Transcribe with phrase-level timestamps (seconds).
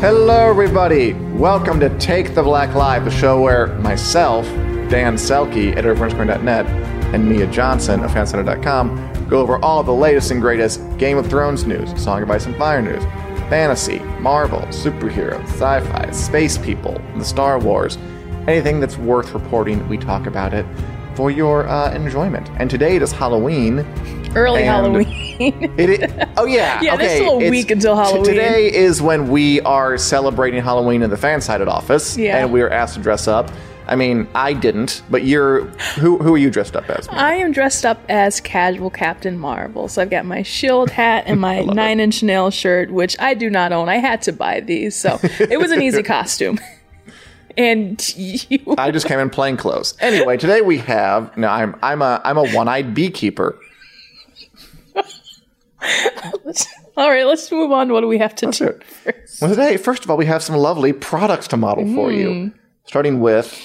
[0.00, 1.14] Hello, everybody.
[1.14, 4.44] Welcome to Take the Black Live, the show where myself,
[4.90, 6.66] Dan Selcke, editor of FrenchCoin.net,
[7.14, 11.64] and Mia Johnson of FanSided.com go over all the latest and greatest Game of Thrones
[11.64, 13.02] news, Song of Ice and Fire news,
[13.48, 17.96] fantasy, Marvel, superhero, sci-fi, space people, the Star Wars,
[18.46, 19.88] anything that's worth reporting.
[19.88, 20.66] We talk about it
[21.16, 22.48] for your uh, enjoyment.
[22.58, 23.80] And today it is Halloween.
[24.36, 25.06] Early Halloween.
[25.38, 27.16] It oh yeah, Yeah, there's okay.
[27.18, 28.24] still a week until t- Halloween.
[28.24, 32.38] Today is when we are celebrating Halloween in the fan-sided office, Yeah.
[32.38, 33.50] and we were asked to dress up.
[33.86, 35.66] I mean, I didn't, but you're
[36.00, 36.16] who?
[36.18, 37.06] Who are you dressed up as?
[37.08, 39.88] I am dressed up as casual Captain Marvel.
[39.88, 43.50] So I've got my shield hat and my nine inch nail shirt, which I do
[43.50, 43.90] not own.
[43.90, 46.58] I had to buy these, so it was an easy costume.
[47.56, 49.94] And you, I just came in plain clothes.
[50.00, 51.34] Anyway, today we have.
[51.36, 53.58] No, I'm I'm a I'm a one-eyed beekeeper.
[56.96, 57.92] all right, let's move on.
[57.92, 58.84] What do we have to do it.
[58.84, 59.40] first?
[59.42, 62.16] Well, today, first of all, we have some lovely products to model for Mm.
[62.18, 62.52] you.
[62.84, 63.58] Starting with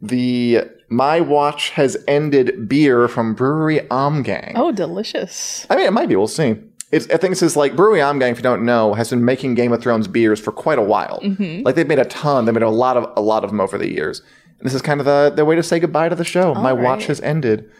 [0.00, 4.52] the My Watch Has Ended beer from Brewery Ommegang.
[4.56, 5.66] Oh, delicious.
[5.70, 6.16] I mean, it might be.
[6.16, 6.56] We'll see.
[6.90, 8.32] It's, I think this is like Brewery Ommegang.
[8.32, 11.20] If you don't know, has been making Game of Thrones beers for quite a while.
[11.22, 11.62] Mm-hmm.
[11.64, 12.44] Like they've made a ton.
[12.44, 14.22] they've made a lot of a lot of them over the years.
[14.58, 16.54] And this is kind of the the way to say goodbye to the show.
[16.54, 17.70] My watch has ended.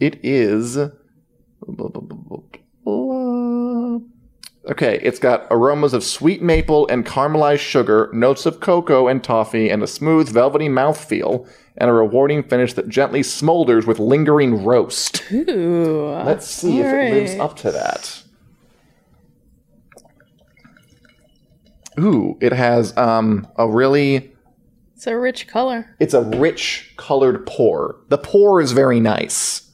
[0.00, 0.78] It is.
[4.66, 9.68] Okay, it's got aromas of sweet maple and caramelized sugar, notes of cocoa and toffee,
[9.68, 11.46] and a smooth, velvety mouthfeel,
[11.76, 15.22] and a rewarding finish that gently smolders with lingering roast.
[15.30, 16.08] Ooh.
[16.24, 18.23] Let's see if it lives up to that.
[21.98, 24.32] Ooh, it has um, a really.
[24.96, 25.94] It's a rich color.
[26.00, 27.96] It's a rich colored pour.
[28.08, 29.70] The pour is very nice,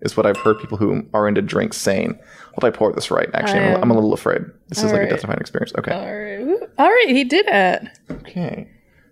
[0.00, 2.18] is what I've heard people who are into drinks saying.
[2.54, 3.28] Hope I pour this right.
[3.34, 4.42] Actually, I'm, a- I'm a little afraid.
[4.68, 5.10] This is like a Alright.
[5.10, 5.72] death-defying experience.
[5.78, 5.90] Okay.
[5.92, 6.14] All
[6.56, 6.68] right.
[6.78, 7.08] All right.
[7.08, 7.88] he did it.
[8.10, 8.68] Okay.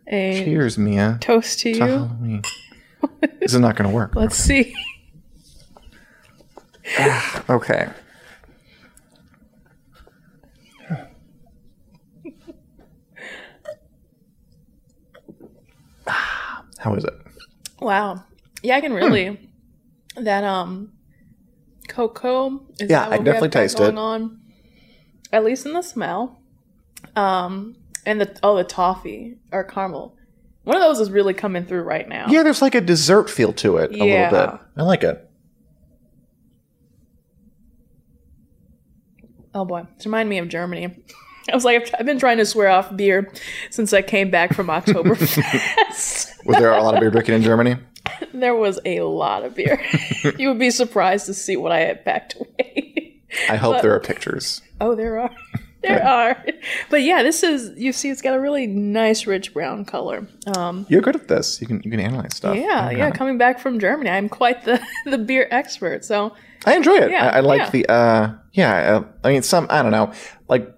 [0.09, 1.19] A Cheers, Mia.
[1.21, 2.43] toast to to you.
[3.41, 4.15] This is not going to work.
[4.17, 4.75] Let's see.
[7.49, 7.89] Okay.
[16.83, 17.15] How is it?
[17.81, 18.25] Wow.
[18.63, 19.49] Yeah, I can really
[20.17, 20.93] that um
[21.89, 22.67] cocoa.
[22.81, 24.01] Is Yeah, I definitely taste going it.
[24.01, 24.41] On?
[25.33, 26.41] At least in the smell.
[27.15, 30.17] Um, and the oh the toffee or caramel.
[30.65, 32.27] One of those is really coming through right now.
[32.29, 34.05] Yeah, there's like a dessert feel to it a Yeah.
[34.31, 34.61] little bit.
[34.77, 35.29] I like it.
[39.55, 41.05] Oh boy, it's reminding me of Germany.
[41.51, 43.33] I was like, I've, I've been trying to swear off beer
[43.71, 46.29] since I came back from Oktoberfest.
[46.47, 47.77] Was there a lot of beer drinking in Germany?
[48.35, 49.81] there was a lot of beer.
[50.39, 53.21] you would be surprised to see what I had packed away.
[53.49, 54.61] I hope there are pictures.
[54.81, 55.31] Oh, there are.
[55.83, 56.41] There are.
[56.91, 60.29] But yeah, this is you see it's got a really nice rich brown color.
[60.57, 61.61] Um You're good at this.
[61.61, 62.57] You can you can analyze stuff.
[62.57, 64.09] yeah, yeah, coming back from Germany.
[64.09, 66.05] I'm quite the the beer expert.
[66.05, 66.37] So,
[66.67, 67.11] I enjoy it.
[67.11, 67.71] Yeah, I, I like yeah.
[67.71, 70.13] the uh yeah, uh, I mean some I don't know.
[70.49, 70.73] Like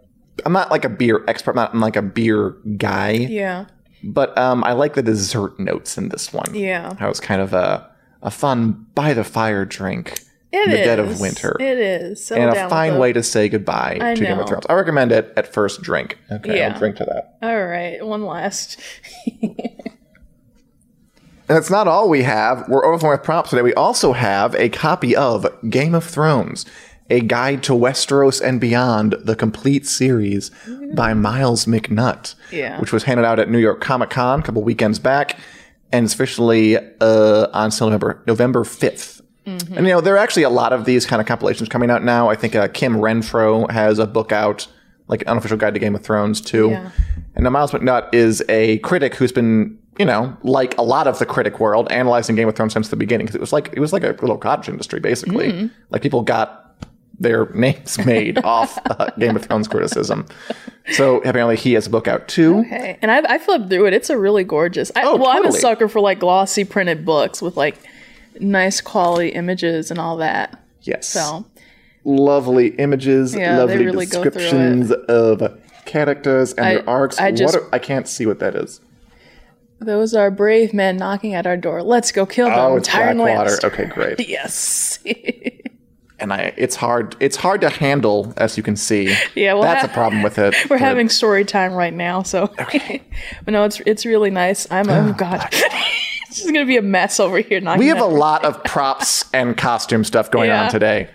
[0.45, 3.11] I'm not like a beer expert, I'm not I'm like a beer guy.
[3.13, 3.67] yeah.
[4.03, 6.55] But um I like the dessert notes in this one.
[6.55, 6.95] Yeah.
[6.99, 7.89] How it's kind of a
[8.23, 10.19] a fun by the fire drink
[10.53, 10.79] It in is.
[10.79, 11.57] the dead of winter.
[11.61, 12.27] It is.
[12.27, 14.65] Settle and a fine way to say goodbye I to Game of Thrones.
[14.69, 16.19] I recommend it at first drink.
[16.31, 16.73] Okay, Yeah.
[16.73, 17.37] I'll drink to that.
[17.43, 18.79] All right, one last.
[19.43, 19.57] And
[21.47, 22.67] that's not all we have.
[22.69, 23.63] We're overflowing with props today.
[23.63, 26.65] We also have a copy of Game of Thrones,
[27.17, 30.51] a guide to Westeros and beyond, the complete series
[30.95, 32.81] by Myles McNutt, Yeah.
[32.81, 35.39] which was handed out at New York Comic Con a couple weekends back.
[35.93, 39.21] and it's officially uh, on sale November November 5th.
[39.47, 39.75] Mm-hmm.
[39.77, 42.03] And you know, there are actually a lot of these kind of compilations coming out
[42.03, 42.31] now.
[42.31, 44.67] I think uh, Kim Renfro has a book out,
[45.07, 46.71] like an unofficial guide to Game of Thrones too.
[46.71, 46.91] Yeah.
[47.37, 51.19] And now Myles McNutt is a critic who's been, you know, like a lot of
[51.21, 53.79] the critic world, analyzing Game of Thrones since the beginning because it was like it
[53.81, 55.53] was like a little cottage industry basically.
[55.53, 55.67] Mm-hmm.
[55.91, 56.64] Like people got
[57.19, 60.27] their names made off uh, Game of Thrones criticism.
[60.93, 62.59] So apparently he has a book out too.
[62.67, 63.93] Okay, and I, I flipped through it.
[63.95, 64.91] It's a really gorgeous.
[64.95, 67.77] I, Oh, well, I'm a sucker for like glossy printed books with like
[68.41, 70.63] nice quality images and all that.
[70.83, 71.09] Yes.
[71.09, 71.47] So
[72.05, 77.19] lovely images, Yeah, lovely really descriptions of characters and I- their arcs.
[77.19, 78.81] I just- what are, I can't see what that is.
[79.81, 81.83] those are brave men knocking at our door.
[81.83, 82.59] Let's go kill them.
[82.59, 83.51] Oh, it's Tyrion Blackwater.
[83.51, 83.65] Lannister.
[83.73, 84.21] Okay, great.
[84.29, 84.99] Yes.
[86.25, 87.17] And I, it's hard.
[87.21, 89.15] It's hard to handle, as you can see.
[89.35, 90.55] Yeah, well, that's ha- a problem with it.
[90.71, 92.47] We're but- having story time right now, so.
[92.57, 93.03] but
[93.49, 94.67] no, it's it's really nice.
[94.71, 95.47] I'm oh god,
[96.31, 97.61] this is gonna be a mess over here.
[97.77, 100.65] We have a lot of props and costume stuff going Yeah.
[100.65, 101.11] on today.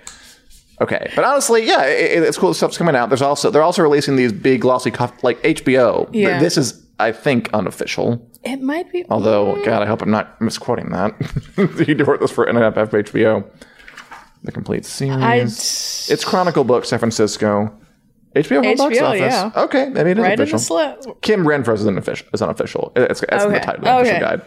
[0.79, 3.09] Okay, but honestly, yeah, it, it's cool stuff's coming out.
[3.09, 4.91] There's also they're also releasing these big glossy
[5.23, 6.07] like HBO.
[6.13, 6.39] Yeah.
[6.39, 8.23] This is, I think, unofficial.
[8.43, 9.07] It might be.
[9.09, 9.65] Although, mm.
[9.65, 11.15] God, I hope I'm not misquoting that.
[11.87, 13.43] you do wrote this for NFF HBO.
[14.43, 16.07] The complete series.
[16.09, 17.75] It's Chronicle Book San Francisco.
[18.35, 19.19] HBO, home box office.
[19.19, 19.51] yeah.
[19.55, 21.15] Okay, maybe it is right official.
[21.21, 22.27] Kim Renfro's is unofficial.
[22.31, 22.91] Is unofficial.
[22.95, 23.65] It's, it's in the Okay.
[23.65, 24.41] title, the official guide.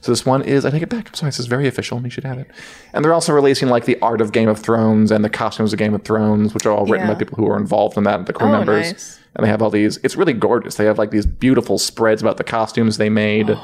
[0.00, 1.08] So this one is, I take it back.
[1.08, 2.48] I'm sorry, this is very official, and you should have it.
[2.94, 5.78] And they're also releasing like the art of Game of Thrones and the costumes of
[5.78, 7.14] Game of Thrones, which are all written Yeah.
[7.14, 8.92] by people who are involved in that, the crew Oh, members.
[8.92, 9.18] nice.
[9.36, 9.98] And they have all these.
[10.02, 10.76] It's really gorgeous.
[10.76, 13.62] They have like these beautiful spreads about the costumes they made, Oh.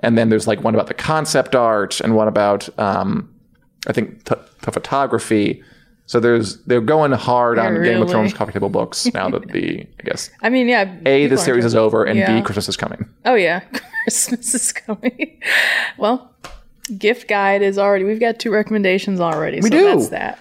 [0.00, 3.28] and then there's like one about the concept art and one about, um,
[3.86, 5.62] I think, t- the photography.
[6.06, 8.10] So there's they're going hard on Game of?
[8.10, 10.94] Thrones coffee table books now that the I guess I mean, yeah.
[11.06, 12.38] a the series is over and Yeah.
[12.38, 13.08] b Christmas is coming.
[13.24, 13.60] Oh yeah,
[14.04, 15.40] Christmas is coming.
[15.96, 16.30] well,
[16.98, 18.04] gift guide is already.
[18.04, 19.60] We've got two recommendations already.
[19.62, 19.84] We so do.
[19.86, 20.38] That's that.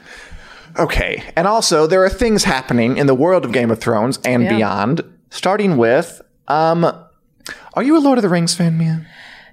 [0.77, 1.23] Okay.
[1.37, 4.57] And also, there are things happening in the world of Game of Thrones and Yeah.
[4.57, 6.83] beyond, starting with um
[7.75, 9.05] Are you a Lord of the Rings fan, Mia?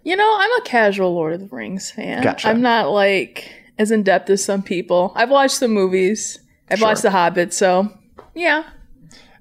[0.02, 2.22] You know, I'm a casual Lord of the Rings fan.
[2.24, 2.48] Gotcha.
[2.48, 5.12] I'm not like as in depth as some people.
[5.16, 6.38] I've watched the movies.
[6.70, 7.88] I've watched The Hobbit, so
[8.34, 8.62] yeah,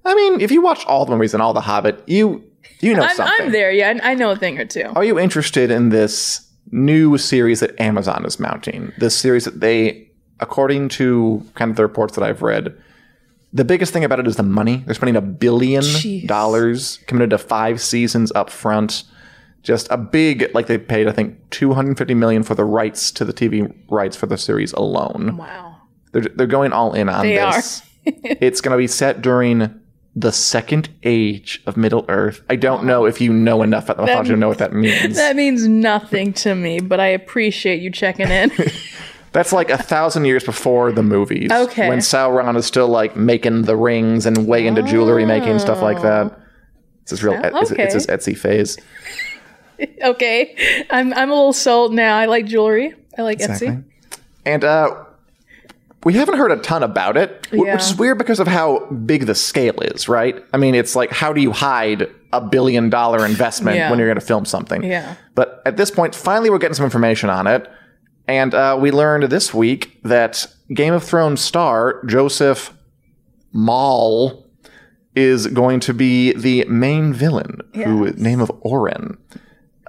[0.05, 2.43] I mean, if you watch all the movies and all the Hobbit, you
[2.79, 3.45] you know I'm, something.
[3.45, 3.71] I'm there.
[3.71, 4.91] Yeah, I I know a thing or two.
[4.95, 8.91] Are you interested in this new series that Amazon is mounting?
[8.97, 10.09] This series that they,
[10.39, 12.75] according to kind of the reports that I've read,
[13.53, 14.77] the biggest thing about it is the money.
[14.85, 16.25] They're spending a billion Jeez.
[16.27, 19.03] dollars committed to five seasons up front.
[19.61, 23.11] Just a big, like they paid, I think, two hundred fifty million for the rights
[23.11, 25.37] to the TV rights for the series alone.
[25.37, 25.77] Wow.
[26.11, 27.81] They're they're going all in on They this.
[28.05, 29.79] it's going to be set during
[30.15, 32.41] the second age of Middle Earth.
[32.49, 35.15] I don't know if you know enough about the mythology to know what that means.
[35.15, 38.51] That means nothing to me, but I appreciate you checking in.
[39.31, 41.51] That's like a thousand years before the movies.
[41.51, 41.87] Okay.
[41.87, 46.01] When Sauron is still like making the rings and way into jewelry making stuff like
[46.01, 46.31] that.
[46.31, 46.43] Oh.
[47.03, 47.39] It's his real.
[47.43, 48.77] It's, it's his Etsy phase.
[50.03, 52.17] okay, I'm I'm a little sold now.
[52.17, 52.93] I like jewelry.
[53.17, 53.83] I like Etsy.
[54.45, 55.03] And uh,
[56.05, 57.73] we haven't heard a ton about it, Yeah.
[57.73, 60.43] which is weird because of how big the scale is, right?
[60.53, 63.89] I mean, it's like how do you hide a billion dollar investment Yeah.
[63.89, 64.83] when you're going to film something?
[64.83, 65.15] Yeah.
[65.35, 67.67] But at this point, finally, we're getting some information on it.
[68.27, 72.71] And uh, we learned this week that Game of Thrones star Joseph
[73.53, 74.43] Mawle
[75.15, 78.15] is going to be the main villain, who Yes.
[78.17, 79.17] name of Oren.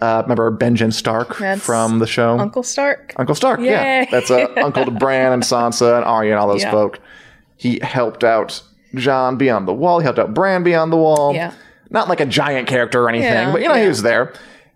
[0.00, 2.38] Uh, remember Benjen Stark That's from the show?
[2.38, 3.12] Uncle Stark.
[3.16, 4.06] Uncle Stark, yeah.
[4.10, 6.70] That's uh, Uncle to Bran and Sansa and Arya and all those Yeah.
[6.70, 7.00] folk.
[7.56, 8.62] He helped out
[8.94, 9.98] Jon beyond the wall.
[10.00, 11.34] He helped out Bran beyond the wall.
[11.34, 11.52] Yeah.
[11.90, 14.32] Not like a giant character or anything, Yeah, but you know, he was there.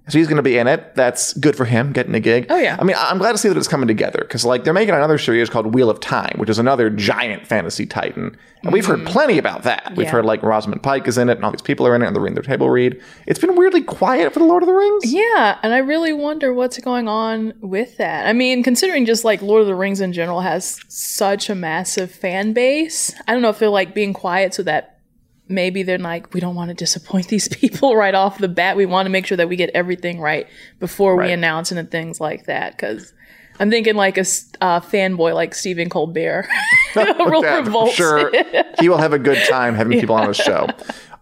[0.09, 0.95] So he's going to be in it.
[0.95, 2.47] That's good for him, getting a gig.
[2.51, 2.77] Oh, yeah.
[2.79, 5.17] I mean, I'm glad to see that it's coming together because, like, they're making another
[5.17, 8.37] series called Wheel of Time, which is another giant fantasy titan.
[8.63, 9.95] And we've heard plenty about that.
[9.97, 10.03] We've Mm.
[10.05, 10.11] Yeah.
[10.11, 12.15] heard, like, Rosamund Pike is in it and all these people are in it and
[12.15, 13.01] they're reading their table read.
[13.27, 15.11] It's been weirdly quiet for The Lord of the Rings.
[15.11, 18.27] Yeah, and I really wonder what's going on with that.
[18.27, 22.11] I mean, considering just like Lord of the Rings in general has such a massive
[22.11, 24.94] fan base, I don't know if they're like being quiet so that
[25.49, 28.77] maybe they're like, we don't want to disappoint these people right off the bat.
[28.77, 30.47] We want to make sure that we get everything right
[30.81, 31.27] before Right.
[31.27, 32.73] we announce and things like that.
[32.77, 33.13] Because
[33.61, 34.23] I'm thinking like a
[34.61, 36.47] uh, fanboy like Stephen Colbert.
[36.97, 37.91] Real revolt.
[37.93, 38.31] sure
[38.81, 40.69] he will have a good time having people on his show.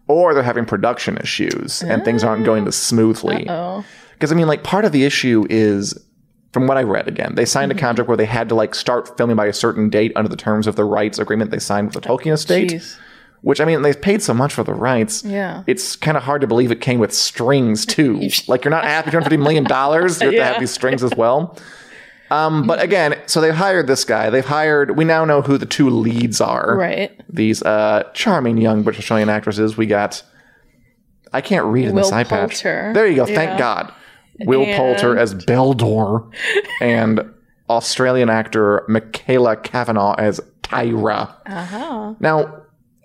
[0.08, 3.38] Or they're having production issues and things aren't going as smoothly.
[3.44, 5.98] Because I mean, like part of the issue is
[6.52, 9.16] from what I read again, they signed a contract where they had to like start
[9.16, 12.02] filming by a certain date under the terms of the rights agreement they signed with
[12.02, 12.98] the Tolkien estate, Jeez.
[13.42, 15.24] Which I mean, they paid so much for the rights.
[15.24, 15.64] Yeah.
[15.66, 18.28] It's kind of hard to believe it came with strings too.
[18.48, 20.20] like you're not happy two hundred fifty million dollars.
[20.20, 20.52] You have to Yeah.
[20.52, 21.58] have these strings as well.
[22.30, 24.30] Um, but again, so they've hired this guy.
[24.30, 24.96] They've hired.
[24.96, 26.76] We now know who the two leads are.
[26.78, 27.20] Right.
[27.28, 29.76] These uh, charming young British Australian actresses.
[29.76, 30.22] We got.
[31.32, 32.50] I can't read in this Will eye patch.
[32.62, 32.92] Poulter.
[32.94, 33.26] There you go.
[33.26, 33.34] Yeah.
[33.34, 33.92] Thank God.
[34.40, 36.30] Will And- Poulter as Beldor,
[36.80, 37.20] and
[37.68, 41.34] Australian actor Michaela Kavenagh as Tyra.
[41.46, 42.14] Uh-huh.
[42.20, 42.61] Now,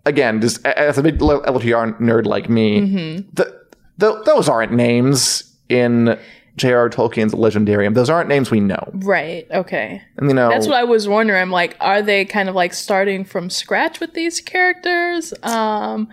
[0.08, 3.30] again, just as a big LTR nerd like me, Mm-hmm.
[3.34, 3.62] the,
[3.98, 6.18] the, those aren't names in
[6.56, 6.90] J.R.
[6.90, 7.94] Tolkien's Legendarium.
[7.94, 8.90] Those aren't names we know.
[8.94, 9.46] Right.
[9.52, 10.02] Okay.
[10.18, 11.40] And you know, That's what I was wondering.
[11.42, 15.34] I'm like, are they kind of like starting from scratch with these characters?
[15.44, 16.10] Um,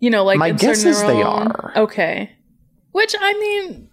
[0.00, 1.72] you know, like My guess is their they own- are.
[1.76, 2.30] Okay.
[2.92, 3.88] Which I mean,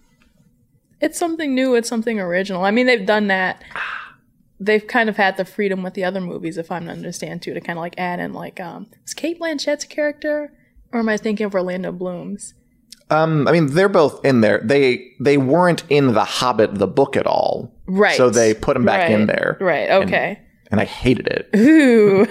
[1.00, 1.74] it's something new.
[1.74, 2.64] It's something original.
[2.64, 3.62] I mean, they've done that.
[4.64, 7.54] They've kind of had the freedom with the other movies, if I'm to understand too,
[7.54, 10.52] to kind of like add in like, um, is Cate Blanchett's character,
[10.92, 12.54] or am I thinking of Orlando Bloom's?
[13.10, 14.60] um, I mean, they're both in there.
[14.64, 18.16] They they weren't in the Hobbit the book at all, Right.
[18.16, 19.58] so they put them back in there.
[19.60, 19.90] Right.
[19.90, 20.38] Okay.
[20.70, 21.50] and I hated it.
[21.56, 22.26] Ooh.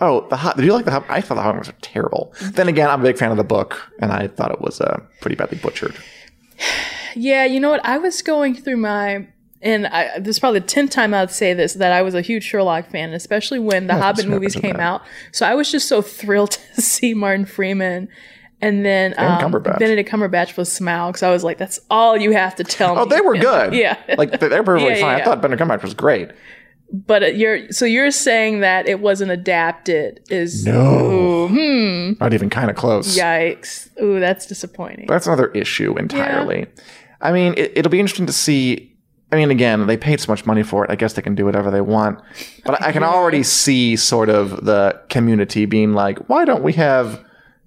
[0.00, 0.58] Oh, the Hobbit.
[0.58, 1.08] Did you like the Hobbit?
[1.10, 2.34] I thought the Hobbit was terrible.
[2.42, 5.00] Then again, I'm a big fan of the book, and I thought it was uh,
[5.22, 5.96] pretty badly butchered.
[7.14, 7.84] Yeah, you know what?
[7.84, 9.28] I was going through my,
[9.62, 12.20] and I, this is probably the tenth time I'd say this that I was a
[12.20, 15.02] huge Sherlock fan, especially when the Hobbit movies came out.
[15.30, 18.08] So I was just so thrilled to see Martin Freeman.
[18.60, 19.80] And then um, Cumberbatch.
[19.80, 23.00] Benedict Cumberbatch was Smaug, because I was like, "That's all you have to tell me."
[23.00, 23.74] Oh, they were good.
[23.82, 23.96] Yeah.
[24.16, 25.14] like they were perfectly Yeah, fine.
[25.14, 25.24] I yeah.
[25.24, 26.30] thought Benedict Cumberbatch was great.
[26.92, 30.20] But uh, you're so you're saying that it wasn't adapted?
[30.30, 31.10] Is No.
[31.10, 32.12] Ooh, hmm.
[32.20, 33.18] Not even kind of close.
[33.18, 33.88] Yikes!
[34.00, 35.06] Ooh, that's disappointing.
[35.08, 36.66] That's another issue entirely.
[37.20, 38.91] I mean, it, it'll be interesting to see.
[39.32, 40.90] I mean, again, they paid so much money for it.
[40.90, 42.20] I guess they can do whatever they want.
[42.64, 47.24] But I can already see sort of the community being like, why don't we have,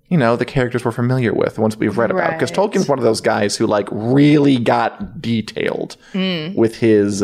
[0.10, 2.34] you know, the characters we're familiar with, the ones we've read about?
[2.34, 2.72] Because Right.
[2.72, 6.54] Tolkien's one of those guys who like really got detailed Hmm.
[6.56, 7.24] with his.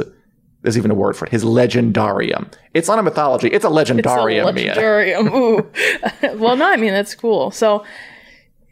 [0.64, 1.32] There's even a word for it.
[1.32, 2.52] His legendarium.
[2.74, 3.48] It's not a mythology.
[3.48, 4.46] It's a legendarium.
[4.46, 4.76] So Mia.
[4.76, 5.34] legendarium.
[5.34, 6.38] Ooh.
[6.38, 7.50] well, no, I mean that's cool.
[7.52, 7.84] So,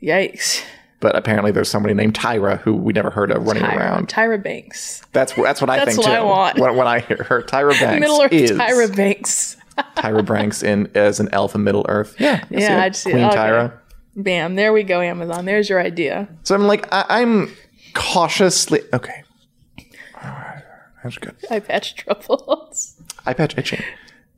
[0.02, 0.64] yikes.
[1.02, 4.10] But apparently, there's somebody named Tyra who we never heard of running Tyra, around.
[4.10, 5.02] Tyra Banks.
[5.14, 6.12] That's that's what I That's think what too.
[6.12, 6.60] I want.
[6.60, 9.56] When, when I hear her, Tyra Banks Middle Earth is Tyra Banks.
[9.96, 12.16] Tyra Banks in as an elf in Middle Earth.
[12.20, 12.82] Yeah, I Yeah.
[12.84, 13.14] I just see it.
[13.14, 13.38] Queen Okay.
[13.38, 13.74] Tyra.
[14.18, 14.56] Bam.
[14.56, 15.46] There we go, Amazon.
[15.46, 16.28] There's your idea.
[16.44, 17.50] So I'm like, I, I'm
[17.94, 19.24] cautiously okay.
[21.04, 21.36] That's good.
[21.50, 22.96] I patch troubles.
[23.26, 23.82] I patch itching.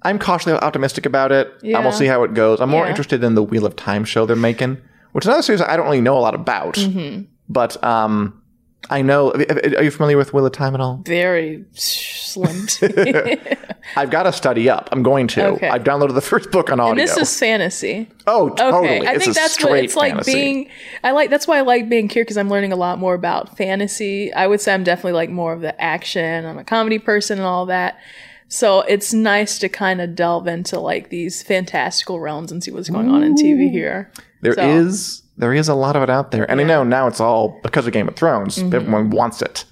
[0.04, 1.48] I'm cautiously optimistic about it.
[1.64, 1.84] I Yeah.
[1.84, 2.62] will see how it goes.
[2.62, 2.90] I'm more Yeah.
[2.92, 4.78] interested in the Wheel of Time show they're making,
[5.12, 6.76] which is another series I don't really know a lot about.
[6.76, 7.24] Mm-hmm.
[7.50, 8.42] But um,
[8.90, 9.32] I know.
[9.32, 11.02] Are you familiar with Wheel of Time at all?
[11.06, 12.68] Very slim.
[13.96, 14.90] I've got to study up.
[14.92, 15.46] I'm going to.
[15.50, 15.70] Okay.
[15.70, 16.92] I've downloaded the first book on audio.
[16.92, 18.10] and this is fantasy.
[18.28, 19.00] oh, totally.
[19.00, 20.34] Okay, I It's think that's what it's like fantasy.
[20.34, 20.70] being.
[21.04, 23.58] I like that's why I like being here because I'm learning a lot more about
[23.58, 24.34] fantasy.
[24.34, 26.46] I would say I'm definitely like more of the action.
[26.46, 28.00] I'm a comedy person and all that.
[28.48, 32.90] So it's nice to kind of delve into like these fantastical realms and see what's
[32.90, 34.12] going on in TV here.
[34.42, 37.08] There So- is there is a lot of it out there, and I know now
[37.08, 38.58] it's all because of Game of Thrones.
[38.58, 38.76] Mm-hmm.
[38.76, 39.66] Everyone wants it,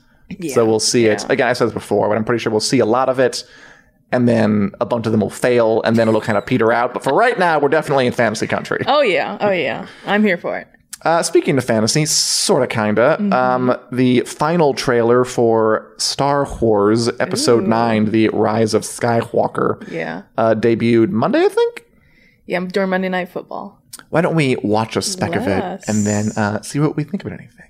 [0.54, 1.48] so we'll see it again.
[1.48, 3.44] I said this before, but I'm pretty sure we'll see a lot of it,
[4.12, 6.94] and then a bunch of them will fail, and then it'll kind of peter out.
[6.94, 8.84] But for right now, we're definitely in fantasy country.
[8.88, 10.68] Oh yeah, oh yeah, I'm here for it.
[11.04, 13.18] Uh, speaking of fantasy, sort of, kinda.
[13.20, 13.32] Mm-hmm.
[13.34, 20.56] Um, the final trailer for Star Wars Episode Nine: The Rise of Skywalker Yeah, uh,
[20.56, 21.86] debuted Monday, I think.
[22.50, 22.58] Yeah.
[22.58, 23.80] I'm during Monday Night Football.
[24.10, 27.24] Why don't we watch a speck of it and then uh, see what we think
[27.24, 27.36] of it?
[27.36, 27.66] Anything?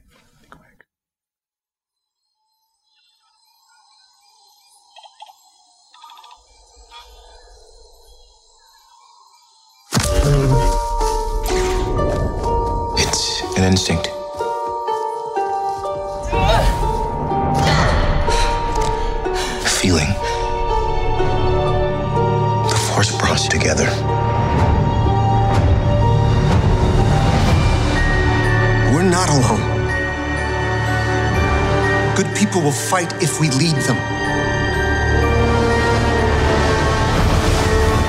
[12.98, 14.08] It's an instinct.
[19.52, 20.08] A feeling.
[22.70, 23.88] The force brought us together.
[32.50, 33.98] People will fight if we lead them.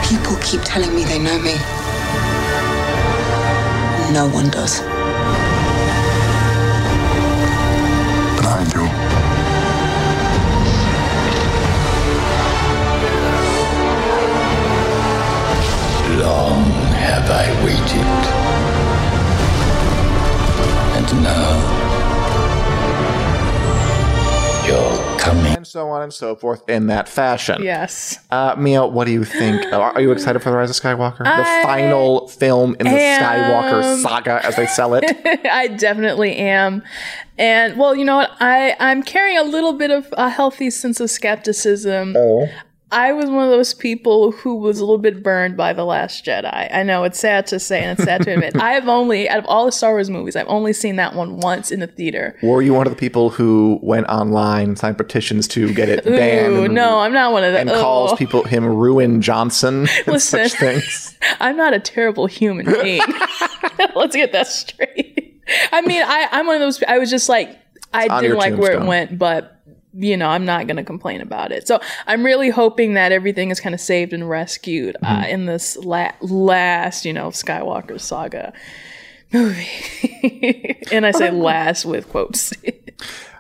[0.02, 1.56] People keep telling me they know me.
[4.14, 4.80] No one does.
[8.36, 8.80] But I do.
[16.22, 16.64] Long
[16.96, 18.06] have I waited.
[20.96, 21.79] And now
[25.36, 27.62] and so on and so forth in that fashion.
[27.62, 28.18] Yes.
[28.30, 29.64] Uh, Mia, what do you think?
[29.72, 31.18] Are are you excited for The Rise of Skywalker?
[31.18, 33.22] the I final film in the am.
[33.22, 35.04] Skywalker saga as they sell it?
[35.46, 36.82] I definitely am.
[37.38, 38.30] And well, you know what?
[38.40, 42.14] I I'm carrying a little bit of a healthy sense of skepticism.
[42.16, 42.48] oh.
[42.92, 46.24] I was one of those people who was a little bit burned by The Last
[46.24, 46.74] Jedi.
[46.74, 48.56] I know it's sad to say and it's sad to admit.
[48.60, 51.36] I have only, out of all the Star Wars movies, I've only seen that one
[51.36, 52.36] once in the theater.
[52.42, 56.52] Were you one of the people who went online, signed petitions to get it banned?
[56.54, 57.68] Ooh, and, no, I'm not one of them.
[57.68, 58.16] And calls oh.
[58.16, 60.48] people him Ruin Johnson and Listen.
[60.48, 61.16] such things.
[61.40, 63.02] I'm not a terrible human being.
[63.94, 65.40] Let's get that straight.
[65.70, 66.82] I mean, I, I'm one of those.
[66.88, 67.56] I was just like,
[67.92, 69.59] I didn't like where it went, but
[69.92, 71.66] you know, I'm not going to complain about it.
[71.66, 75.30] So I'm really hoping that everything is kind of saved and rescued uh, Mm-hmm.
[75.30, 78.52] in this la- last, you know, Skywalker saga
[79.32, 80.78] movie.
[80.92, 82.52] and I say last with quotes.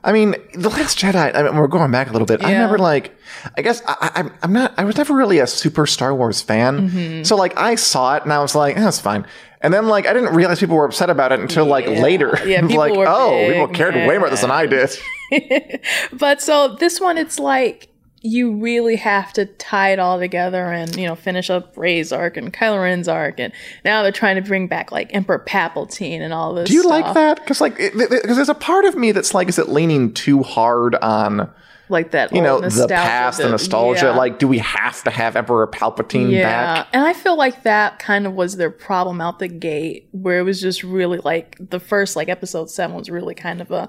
[0.02, 2.42] I mean, The Last Jedi, I mean, we're going back a little bit.
[2.42, 3.14] I never like,
[3.58, 6.88] I guess I, I'm not, I was never really a super Star Wars fan.
[6.88, 7.22] Mm-hmm.
[7.24, 9.26] So, like, I saw it and I was like, eh, that's fine.
[9.60, 12.38] And then, like, I didn't realize people were upset about it until, like, later.
[12.46, 14.98] Yeah, people like, were oh, big people cared way more about this than I did.
[16.12, 17.88] But so this one, it's like
[18.22, 22.36] you really have to tie it all together and you know finish up Rey's arc
[22.36, 23.52] and Kylo Ren's arc, and
[23.84, 26.68] now they're trying to bring back like Emperor Palpatine and all this.
[26.68, 27.36] Do you like that?
[27.36, 30.96] Because, like, because there's a part of me that's like, is it leaning too hard
[30.96, 31.50] on,
[31.88, 34.06] Like that, you know, the past, the nostalgia?
[34.06, 34.16] yeah.
[34.16, 36.88] Like, do we have to have Emperor Palpatine yeah, back?
[36.92, 40.42] and I feel like that kind of was their problem out the gate, where it
[40.42, 43.88] was just really like the first like episode seven was really kind of a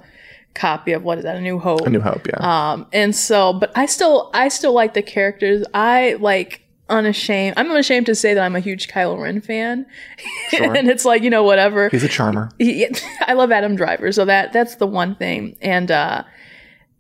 [0.53, 1.81] copy of what is that, A New Hope.
[1.81, 2.71] A New Hope, yeah.
[2.71, 5.65] Um, and so, but I still, I still like the characters.
[5.73, 7.53] I like unashamed.
[7.57, 9.85] I'm unashamed to say that I'm a huge Kylo Ren fan,
[10.53, 11.89] and it's like you know whatever.
[11.89, 12.51] He's a charmer.
[12.59, 12.87] He-
[13.21, 15.55] I love Adam Driver, so that that's the one thing.
[15.61, 16.23] And uh,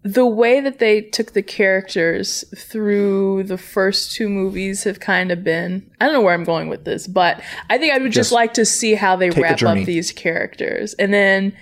[0.03, 5.43] the way that they took the characters through the first two movies have kind of
[5.43, 5.91] been.
[5.99, 8.31] I don't know where I'm going with this, but I think I would just, Just
[8.31, 11.53] like to see how they wrap up these characters, and then.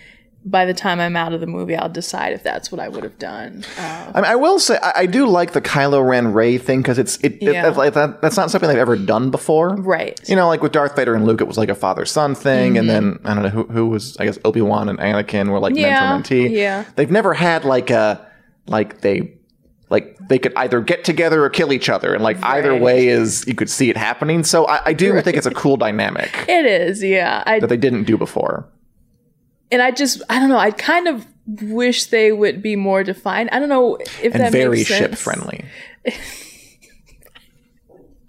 [0.49, 3.03] By the time I'm out of the movie, I'll decide if that's what I would
[3.03, 3.63] have done.
[3.77, 6.81] Uh, I, mean, I will say I, I do like the Kylo Ren Rey thing
[6.81, 7.67] because it's it, it- Yeah.
[7.69, 9.75] like that, that's not something they've ever done before.
[9.75, 10.19] right.
[10.27, 12.77] You know, like with Darth Vader and Luke, it was like a father son thing,
[12.77, 15.59] and then I don't know who who was I guess Obi Wan and Anakin were
[15.59, 16.49] like Yeah, mentor mentee.
[16.51, 16.85] yeah.
[16.95, 18.25] they've never had like a
[18.67, 19.33] like they
[19.89, 23.45] like they could either get together or kill each other, and like either way is
[23.47, 24.43] you could see it happening.
[24.43, 27.43] So I, I do think it's a cool dynamic It is, yeah.
[27.45, 28.67] I that they didn't do before.
[29.71, 30.57] And I just I don't know.
[30.57, 33.49] I kind of wish they would be more defined.
[33.51, 34.99] I don't know if And that very makes sense.
[34.99, 35.65] ship friendly.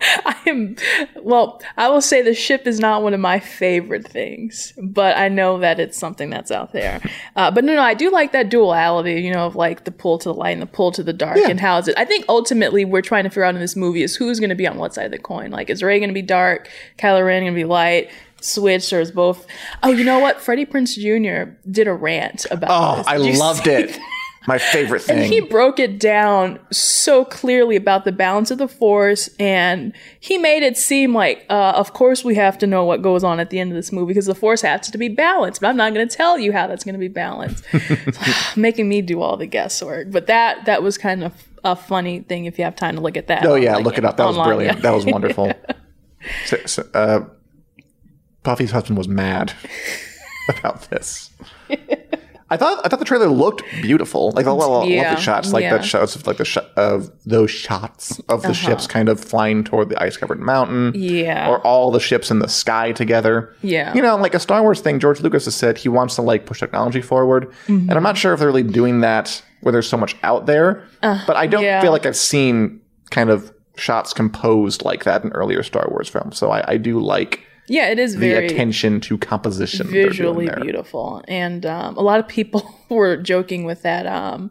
[0.02, 0.76] I am
[1.22, 1.60] well.
[1.76, 5.58] I will say the ship is not one of my favorite things, but I know
[5.58, 7.02] that it's something that's out there.
[7.36, 9.20] Uh, but no, no, I do like that duality.
[9.20, 11.36] You know, of like the pull to the light and the pull to the dark,
[11.36, 11.50] Yeah.
[11.50, 11.98] and how is it?
[11.98, 14.56] I think ultimately we're trying to figure out in this movie is who's going to
[14.56, 15.50] be on what side of the coin.
[15.50, 16.70] Like, is Rey going to be dark?
[16.98, 18.10] Kylo Ren going to be light?
[18.40, 19.46] Switch or is both?
[19.82, 20.40] Oh, you know what?
[20.40, 21.52] Freddie Prinze Jr.
[21.70, 22.70] did a rant about.
[22.70, 23.06] Oh, this.
[23.06, 23.98] I loved it.
[24.46, 25.18] My favorite thing.
[25.18, 30.38] and he broke it down so clearly about the balance of the force, and he
[30.38, 33.50] made it seem like, uh, of course, we have to know what goes on at
[33.50, 35.60] the end of this movie because the force has to be balanced.
[35.60, 37.64] But I'm not going to tell you how that's going to be balanced,
[38.56, 40.10] making me do all the guesswork.
[40.10, 43.18] But that that was kind of a funny thing if you have time to look
[43.18, 43.44] at that.
[43.44, 44.16] Oh yeah, Like, look it up.
[44.16, 44.80] That was brilliant.
[44.80, 45.52] That was wonderful.
[46.46, 47.20] so, so, uh,
[48.42, 49.52] Buffy's husband was mad
[50.48, 51.30] about this.
[52.52, 55.62] I thought I thought the trailer looked beautiful, like the lo- Yeah, lovely shots, like
[55.62, 55.68] yeah.
[55.68, 55.76] Uh-huh.
[55.78, 59.62] that shots of like the shot of those shots of the ships kind of flying
[59.62, 61.48] toward the ice covered mountain, Yeah.
[61.48, 63.54] or all the ships in the sky together.
[63.62, 63.94] Yeah.
[63.94, 64.98] you know, like a Star Wars thing.
[64.98, 67.88] George Lucas has said he wants to like push technology forward, Mm-hmm.
[67.88, 70.82] and I'm not sure if they're really doing that where there's so much out there.
[71.02, 71.80] but I don't Uh, yeah.
[71.80, 76.36] feel like I've seen kind of shots composed like that in earlier Star Wars films.
[76.36, 79.86] So I, I do like Yeah, it is the very attention to composition.
[79.86, 81.22] visually beautiful.
[81.28, 84.06] And um, a lot of people were joking with that.
[84.06, 84.50] Um,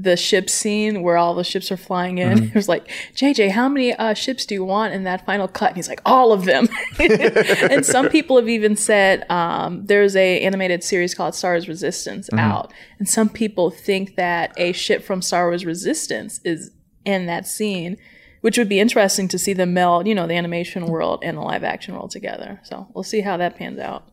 [0.00, 2.38] the ship scene where all the ships are flying in.
[2.38, 2.46] Mm-hmm.
[2.48, 5.68] It was like, JJ, how many uh, ships do you want in that final cut?
[5.70, 6.68] And he's like, all of them.
[7.00, 12.28] and some people have even said um, there's a animated series called Star Wars Resistance
[12.28, 12.38] Mm-hmm.
[12.38, 16.70] out, and some people think that a ship from Star Wars Resistance is
[17.04, 17.96] in that scene.
[18.40, 21.40] Which would be interesting to see them meld, you know, the animation world and the
[21.42, 22.60] live action world together.
[22.62, 24.08] So we'll see how that pans out.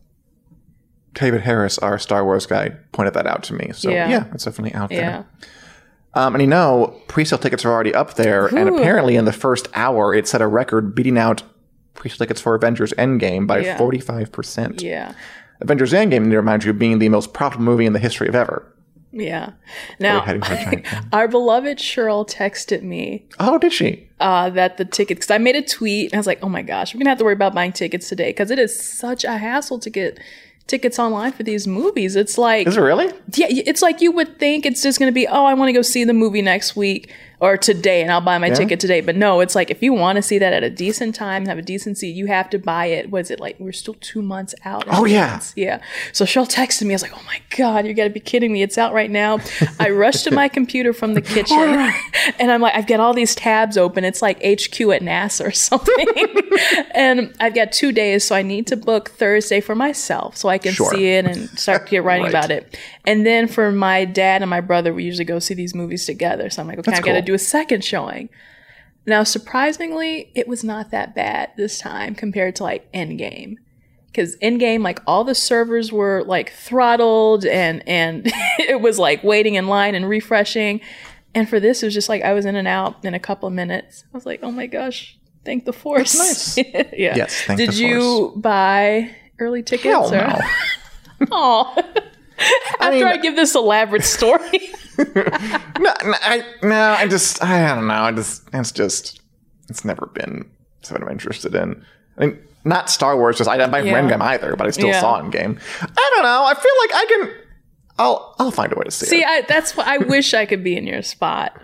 [1.14, 3.70] David Harris, our Star Wars guy, pointed that out to me.
[3.72, 4.24] So yeah, Yeah.
[4.34, 4.98] it's definitely out Yeah.
[5.10, 5.24] there.
[6.14, 9.68] Um, and you know, pre-sale tickets are already up there, and apparently in the first
[9.74, 11.42] hour, it set a record, beating out
[11.94, 13.76] pre-sale tickets for Avengers Endgame by Yeah.
[13.76, 14.82] forty-five percent.
[14.82, 15.12] Yeah.
[15.60, 18.66] Avengers Endgame, to remind you, being the most profitable movie in the history of ever.
[19.18, 19.52] Yeah.
[19.98, 21.08] Now, heading for a giant fan.
[21.12, 24.08] our beloved Cheryl texted me Oh, did she?
[24.20, 26.62] uh, that the tickets, because I made a tweet and I was like, oh my
[26.62, 29.24] gosh, we're going to have to worry about buying tickets today because it is such
[29.24, 30.18] a hassle to get
[30.66, 32.16] tickets online for these movies.
[32.16, 33.06] It's like, Is it really?
[33.34, 35.72] yeah, it's like you would think it's just going to be, oh, I want to
[35.72, 39.00] go see the movie next week or today and I'll buy my ticket today.
[39.00, 41.48] But no, it's like if you want to see that at a decent time and
[41.48, 43.10] have a decent seat, you have to buy it.
[43.10, 44.84] Was it like we're still two months out?
[44.88, 45.40] Oh, yeah.
[45.54, 45.82] Yeah.
[46.12, 46.94] So Cheryl texted me.
[46.94, 48.62] I was like, oh my God, you got to be kidding me.
[48.62, 49.38] It's out right now.
[49.80, 51.58] I rushed to my computer from the kitchen
[52.38, 54.04] and I'm like, I've got all these tabs open.
[54.04, 56.06] It's like HQ at NASA or something.
[56.94, 58.24] and I've got two days.
[58.24, 60.90] So I need to book Thursday for myself so I can Sure.
[60.90, 62.30] see it and start to get writing Right.
[62.34, 62.76] about it.
[63.04, 66.50] And then for my dad and my brother, we usually go see these movies together.
[66.50, 67.25] So I'm like, okay, That's I got to cool.
[67.26, 68.28] Do a second showing.
[69.06, 73.56] Now, surprisingly, it was not that bad this time compared to like Endgame.
[74.06, 78.22] Because Endgame, like all the servers were like throttled and and
[78.58, 80.80] it was like waiting in line and refreshing.
[81.34, 83.46] And for this, it was just like I was in and out in a couple
[83.46, 84.04] of minutes.
[84.12, 86.16] I was like, oh my gosh, thank the force.
[86.18, 86.56] nice.
[86.92, 87.14] yeah.
[87.14, 89.84] Yes, thank Did the you buy early tickets?
[89.84, 90.16] Hell or-
[91.20, 91.26] no.
[91.32, 91.82] Aw.
[92.80, 94.65] After I, give this elaborate story.
[95.78, 97.94] no, no, I, no, I just, I don't know.
[97.94, 99.20] I just, it's just,
[99.68, 100.48] it's never been
[100.82, 101.84] something I'm interested in.
[102.18, 104.00] I mean, not Star Wars, just I didn't buy Yeah.
[104.00, 105.00] Endgame either, but I still Yeah.
[105.00, 105.60] saw Endgame.
[105.82, 106.44] I don't know.
[106.44, 107.34] I feel like I can,
[107.98, 109.26] I'll, I'll find a way to see, See, it.
[109.26, 111.60] I, that's what I wish I could be in your spot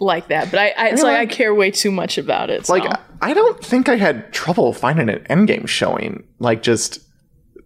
[0.00, 2.68] like that, but I, I it's like I care way too much about it.
[2.68, 2.82] like.
[3.22, 6.24] I don't think I had trouble finding an Endgame showing.
[6.40, 6.98] Like, just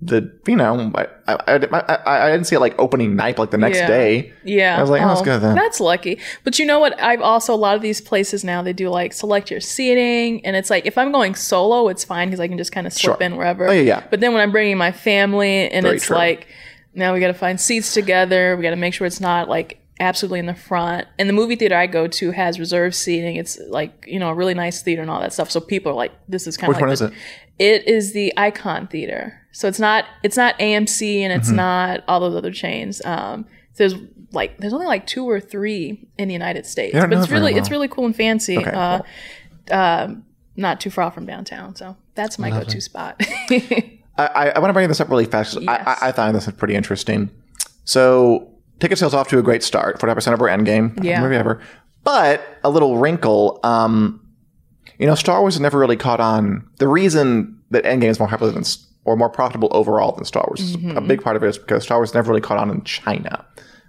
[0.01, 3.59] the, you know, I, I, I, I, didn't see it like opening night, like the
[3.59, 3.87] next Yeah.
[3.89, 4.33] day.
[4.45, 4.79] Yeah.
[4.79, 5.57] I was like, oh, that's good then.
[5.57, 6.21] That's lucky.
[6.45, 7.01] But you know what?
[7.01, 10.45] I've also, a lot of these places now, they do like select your seating.
[10.47, 12.93] And it's like, if I'm going solo, it's fine because I can just kind of
[12.93, 13.27] slip Sure.
[13.27, 13.69] in wherever.
[13.69, 14.05] Oh, yeah, yeah.
[14.09, 16.17] But then when I'm bringing my family and Very it's true.
[16.17, 16.47] like,
[16.95, 18.57] now we got to find seats together.
[18.57, 21.09] We got to make sure it's not like absolutely in the front.
[21.19, 23.35] And the movie theater I go to has reserved seating.
[23.35, 25.51] It's like, you know, a really nice theater and all that stuff.
[25.51, 27.13] So people are like, this is kind of Which like one is it?
[27.59, 29.35] It is the Icon Theater.
[29.59, 31.41] So it's not it's not AMC and Mm-hmm.
[31.41, 33.05] it's not all those other chains.
[33.05, 33.45] Um,
[33.75, 33.95] there's
[34.31, 37.41] like there's only like two or three in the United States, don't but it's very
[37.41, 38.57] really it's really cool and fancy.
[38.59, 39.01] Okay, uh,
[39.73, 43.21] um, not too far from downtown, so that's my go-to spot.
[43.51, 45.61] I, I, I want to bring this up really fast.
[45.61, 45.69] Yes.
[45.69, 47.29] I, I, I find this pretty interesting.
[47.85, 48.49] So,
[48.81, 49.99] ticket sales off to a great start.
[49.99, 51.03] 45% of over Endgame.
[51.03, 51.21] Yeah.
[51.21, 51.61] Movie ever.
[52.05, 53.61] But a little wrinkle.
[53.65, 54.21] Um,
[54.99, 56.69] you know, Star Wars has never really caught on.
[56.79, 60.45] The reason that Endgame is more popular than, s- or more profitable overall than Star
[60.49, 60.97] Wars, Mm-hmm.
[60.97, 63.45] a big part of it is because Star Wars never really caught on in China,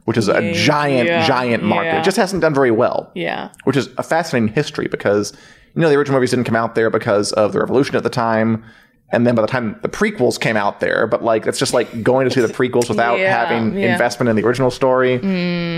[0.05, 1.87] which is a giant, yeah, giant market.
[1.87, 1.99] yeah.
[1.99, 5.33] It just hasn't done very well yeah, which is a fascinating history because
[5.75, 8.09] you know the original movies didn't come out there because of the revolution at the
[8.09, 8.63] time
[9.11, 12.03] and then by the time the prequels came out there but like it's just like
[12.03, 13.89] going to see the prequels without Yeah, having yeah.
[13.89, 13.91] Mm.
[13.93, 15.17] investment in the original story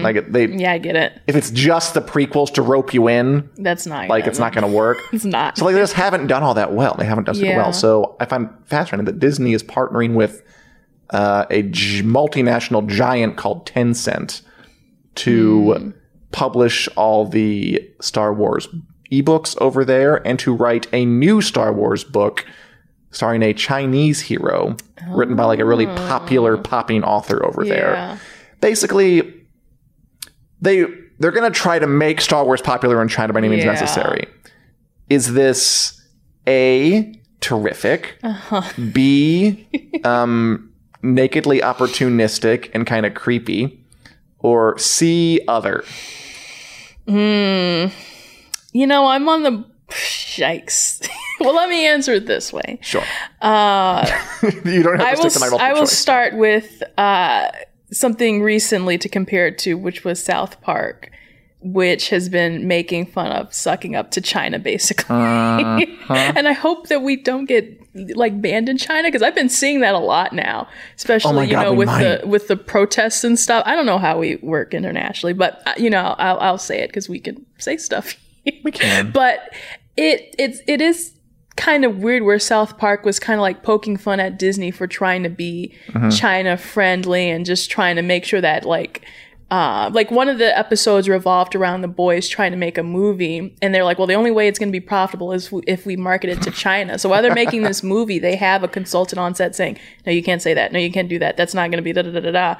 [0.01, 1.19] like they yeah, I get it.
[1.27, 4.69] if it's just the prequels to rope you in That's not like it's not going
[4.69, 5.57] to work It's not.
[5.57, 7.57] so like they just haven't done all that well they haven't done super Yeah.
[7.57, 10.41] well so i find fascinating that disney is partnering with
[11.11, 14.41] uh, a g- multinational giant called tencent
[15.15, 15.89] to Hmm.
[16.31, 18.67] publish all the Star Wars
[19.11, 22.45] ebooks over there and to write a new Star Wars book
[23.11, 24.75] starring a Chinese hero
[25.09, 27.73] written by like a really popular popping author over Yeah.
[27.73, 28.19] there.
[28.61, 29.33] Basically,
[30.61, 30.85] they
[31.19, 33.71] they're going to try to make Star Wars popular in China by any means Yeah.
[33.73, 34.27] necessary.
[35.09, 36.01] Is this
[36.47, 38.17] a terrific?
[38.23, 38.61] Uh-huh.
[38.93, 39.67] B
[40.03, 40.71] um
[41.03, 43.83] nakedly opportunistic and kind of creepy
[44.39, 45.83] or C other.
[47.07, 47.87] Hmm.
[48.73, 51.07] You know, I'm on the yikes.
[51.41, 52.79] well, let me answer it this way.
[52.81, 53.03] Sure.
[53.41, 54.05] Uh,
[54.65, 55.29] you don't have I to will.
[55.29, 55.97] stick to my multiple I will choice.
[55.97, 57.51] start with uh,
[57.91, 61.11] something recently to compare it to, which was South Park,
[61.59, 65.15] which has been making fun of sucking up to China, basically.
[65.15, 65.85] Uh-huh.
[66.35, 67.77] and I hope that we don't get
[68.15, 71.51] like banned in China because I've been seeing that a lot now, especially Oh you
[71.51, 72.21] God, know with might.
[72.21, 73.63] the with the protests and stuff.
[73.65, 76.87] I don't know how we work internationally, but uh, you know I'll, I'll say it
[76.87, 78.15] because we can say stuff.
[78.63, 79.11] We can.
[79.13, 79.53] but
[79.97, 81.11] it it's it is
[81.57, 84.87] kind of weird where South Park was kind of like poking fun at Disney for
[84.87, 86.09] trying to be Mm-hmm.
[86.09, 89.05] China friendly and just trying to make sure that like
[89.51, 93.53] uh, like one of the episodes revolved around the boys trying to make a movie,
[93.61, 95.85] and they're like, "Well, the only way it's going to be profitable is w- if
[95.85, 99.19] we market it to China." So while they're making this movie, they have a consultant
[99.19, 100.71] on set saying, "No, you can't say that.
[100.71, 101.35] No, you can't do that.
[101.35, 102.55] That's not going to be da da da da da."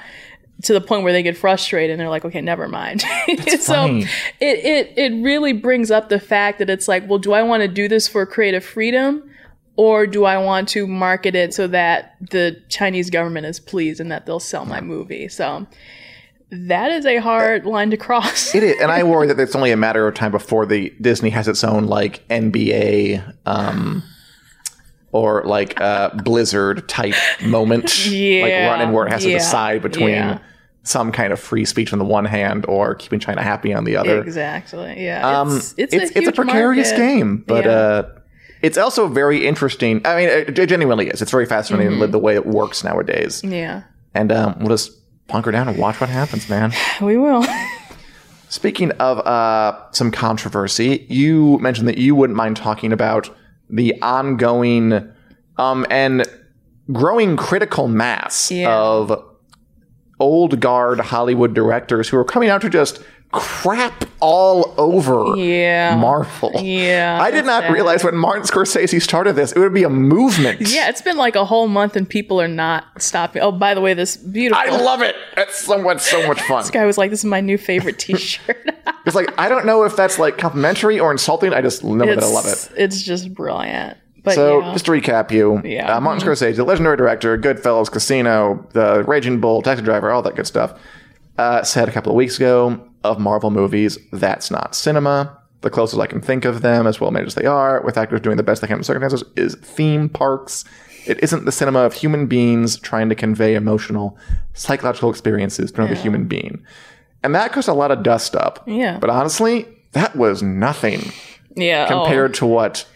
[0.63, 3.02] To the point where they get frustrated and they're like, "Okay, never mind."
[3.47, 4.04] so funny.
[4.39, 7.62] it, it it really brings up the fact that it's like, well, do I want
[7.62, 9.28] to do this for creative freedom?
[9.78, 14.12] Or do I want to market it so that the Chinese government is pleased and
[14.12, 15.28] that they'll sell my movie?
[15.30, 15.65] So
[16.52, 18.54] that is a hard line to cross.
[18.54, 21.30] It is, and I worry that it's only a matter of time before the Disney
[21.30, 24.04] has its own like NBA um,
[25.13, 29.82] or like uh, Blizzard type moment, yeah, like Yeah, running where it has to decide
[29.82, 30.39] between yeah.
[30.84, 33.96] Some kind of free speech on the one hand or keeping China happy on the
[33.96, 34.22] other.
[34.22, 35.04] exactly.
[35.06, 35.41] Yeah.
[35.41, 37.06] Um, it's, it's, it's a, it's a precarious market.
[37.06, 37.72] game, but Yeah.
[37.72, 38.10] uh,
[38.63, 40.02] it's also very interesting.
[40.06, 41.22] I mean, it, it genuinely is.
[41.22, 42.12] It's very fascinating Mm-hmm.
[42.12, 43.44] the way it works nowadays.
[43.44, 43.84] yeah,
[44.15, 44.91] And um, we'll just
[45.30, 46.74] hunker down and watch what happens, man.
[47.02, 47.46] we will.
[48.50, 53.30] Speaking of uh, some controversy, you mentioned that you wouldn't mind talking about
[53.70, 55.10] the ongoing
[55.58, 56.26] um, and
[56.91, 58.76] growing critical mass Yeah.
[58.78, 59.24] of
[60.22, 65.96] old guard Hollywood directors who are coming out to just crap all over Yeah.
[65.96, 66.52] Marvel.
[66.62, 67.72] Yeah, I did not sad.
[67.74, 70.60] realize when Martin Scorsese started this, it would be a movement.
[70.62, 73.42] Yeah, it's been like a whole month and people are not stopping.
[73.42, 75.16] Oh, by the way, this beautiful I love it.
[75.38, 76.58] It's somewhat so much fun.
[76.64, 78.70] This guy was like, "This is my new favorite T-shirt."
[79.06, 81.54] It's like I don't know if that's like complimentary or insulting.
[81.54, 82.50] I just know that I love it.
[82.52, 83.98] It's- It's just brilliant.
[84.24, 84.74] But So, yeah.
[84.74, 85.88] just to recap you, Yeah.
[85.88, 85.98] Mm-hmm.
[85.98, 90.36] uh, Martin Scorsese, the legendary director, Goodfellas, Casino, The Raging Bull, Taxi Driver, all that
[90.36, 90.80] good stuff,
[91.38, 95.38] uh, said a couple of weeks ago of Marvel movies, that's not cinema.
[95.62, 98.22] The closest I can think of them, as well made as they are, with actors
[98.22, 100.66] doing the best they can in circumstances, is theme parks.
[101.08, 104.18] It isn't the cinema of human beings trying to convey emotional,
[104.54, 106.64] psychological experiences to another human being.
[107.24, 108.64] And that caused a lot of dust up.
[108.68, 108.98] Yeah.
[109.00, 111.12] But honestly, that was nothing
[111.56, 112.88] yeah, oh, compared to what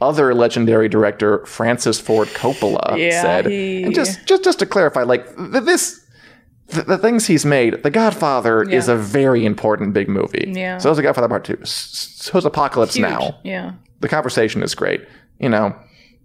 [0.00, 3.46] other legendary director Francis Ford Coppola Yeah, said.
[3.46, 6.00] he- And just just just to clarify, like th- this.
[6.68, 10.52] The, the things he's made, The Godfather is a very important big movie.
[10.54, 10.78] Yeah.
[10.78, 11.58] So is The Godfather Part Two.
[11.64, 13.08] So is Apocalypse huge.
[13.08, 13.40] Now.
[13.42, 15.00] Yeah, The conversation is great.
[15.40, 15.74] You know,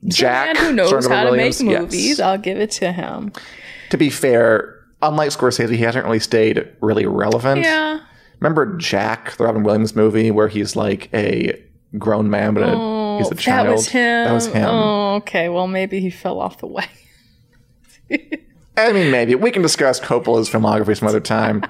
[0.08, 1.82] Jack, man who knows how Robert to Williams, make yes.
[1.82, 2.20] movies.
[2.20, 3.32] I'll give it to him.
[3.90, 7.62] To be fair, unlike Scorsese, he hasn't really stayed really relevant.
[7.64, 8.02] Yeah,
[8.40, 11.60] Remember Jack, the Robin Williams movie, where he's like a
[11.98, 13.68] grown man, but a, oh, he's a child.
[13.68, 14.26] that was him.
[14.26, 14.66] That was him.
[14.70, 15.50] Oh, okay.
[15.50, 16.90] Well, maybe he fell off the wagon.
[18.78, 21.64] I mean, maybe we can discuss Coppola's filmography some other time.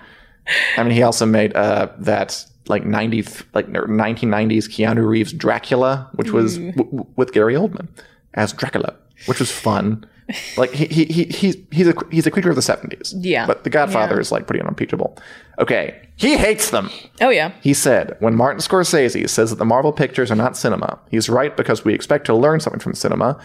[0.77, 6.09] I mean, he also made uh, that like ninety like nineteen nineties Keanu Reeves Dracula,
[6.13, 7.87] which was w- w- with Gary Oldman
[8.33, 8.95] as Dracula,
[9.27, 10.05] which was fun.
[10.57, 13.13] Like he, he, he he's he's a he's a creature of the seventies.
[13.17, 13.45] Yeah.
[13.45, 14.21] but The Godfather Yeah.
[14.21, 15.17] is like pretty unimpeachable.
[15.59, 16.89] Okay, he hates them.
[17.21, 20.99] Oh yeah, He said, when Martin Scorsese says that the Marvel pictures are not cinema,
[21.11, 23.39] he's right because we expect to learn something from cinema.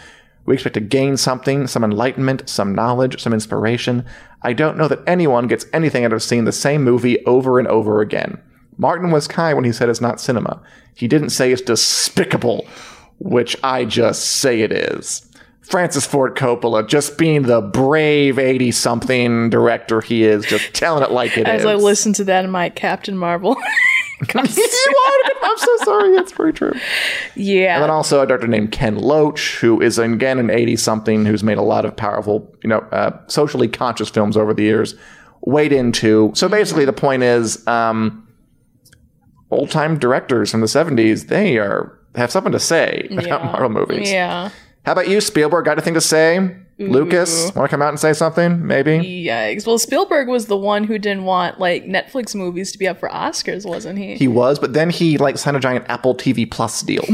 [0.46, 4.06] We expect to gain something, some enlightenment, some knowledge, some inspiration.
[4.42, 7.68] I don't know that anyone gets anything out of seeing the same movie over and
[7.68, 8.40] over again.
[8.78, 10.62] Martin was kind when he said it's not cinema.
[10.94, 12.66] He didn't say it's despicable,
[13.18, 15.26] which I just say it is.
[15.70, 21.11] Francis Ford Coppola, just being the brave 80 something director he is, just telling it
[21.12, 21.61] like it is.
[21.61, 23.56] as I listen to that in my Captain Marvel.
[24.35, 26.14] I'm so sorry.
[26.14, 26.74] That's very true.
[27.37, 31.24] yeah, And then also a director named Ken Loach, who is again an 80 something
[31.24, 34.94] who's made a lot of powerful, you know, uh, socially conscious films over the years.
[35.42, 36.33] Weighed into.
[36.35, 38.28] So basically, the point is, um,
[39.50, 43.38] old time directors from the 70s, they are have something to say about Yeah.
[43.38, 44.11] Marvel movies.
[44.12, 44.50] yeah.
[44.86, 45.64] How about you, Spielberg?
[45.64, 46.56] Got anything to say?
[46.78, 48.66] Lucas, want to come out and say something?
[48.66, 49.26] Maybe.
[49.26, 49.66] Yikes.
[49.66, 53.10] Well, Spielberg was the one who didn't want like Netflix movies to be up for
[53.10, 54.14] Oscars, wasn't he?
[54.14, 57.02] He was, but then he like signed a giant Apple TV Plus deal.
[57.02, 57.10] So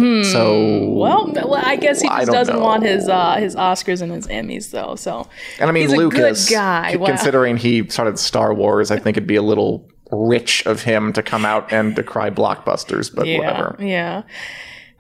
[0.87, 0.95] Hmm.
[0.95, 2.63] well, well, I guess he just doesn't know.
[2.63, 4.95] want his uh, his Oscars and his Emmys though.
[4.95, 5.27] So
[5.59, 6.95] And I mean, Lucas, good guy.
[6.95, 7.07] Wow.
[7.07, 11.25] considering he started Star Wars, I think it'd be a little rich of him to
[11.25, 13.77] come out and decry blockbusters, but yeah, whatever.
[13.81, 14.23] yeah.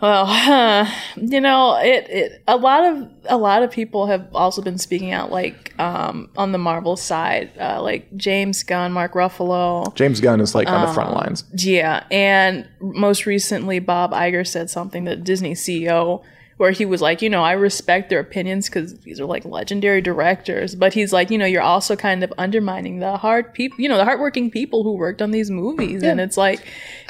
[0.00, 0.84] Well, huh,
[1.16, 5.12] you know, it, it a lot of a lot of people have also been speaking
[5.12, 10.40] out, like um, on the Marvel side, uh, like James Gunn, Mark Ruffalo, James Gunn
[10.42, 11.44] is like on the Um, front lines.
[11.56, 16.22] Yeah, and most recently, Bob Iger said something that Disney CEO,
[16.56, 20.00] where he was like, you know, I respect their opinions because these are like legendary
[20.00, 23.90] directors, but he's like, you know, you're also kind of undermining the hard people, you
[23.90, 26.60] know, the hardworking people who worked on these movies, and it's like,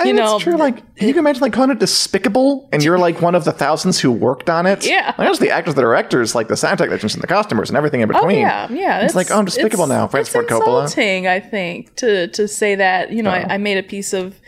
[0.00, 0.56] you And know, it's true.
[0.56, 4.00] Like you can imagine, like calling it despicable, and you're like one of the thousands
[4.00, 4.84] who worked on it.
[4.84, 5.14] Yeah.
[5.16, 8.00] like, just the actors, the directors, like the sound technicians, and the costumers, and everything
[8.00, 8.38] in oh, between.
[8.38, 9.00] Oh yeah, yeah.
[9.04, 10.82] It's like, oh, I'm despicable it's- now, Francis it's Ford Coppola.
[10.82, 14.40] insulting, I think, to to say that you know I, I made a piece of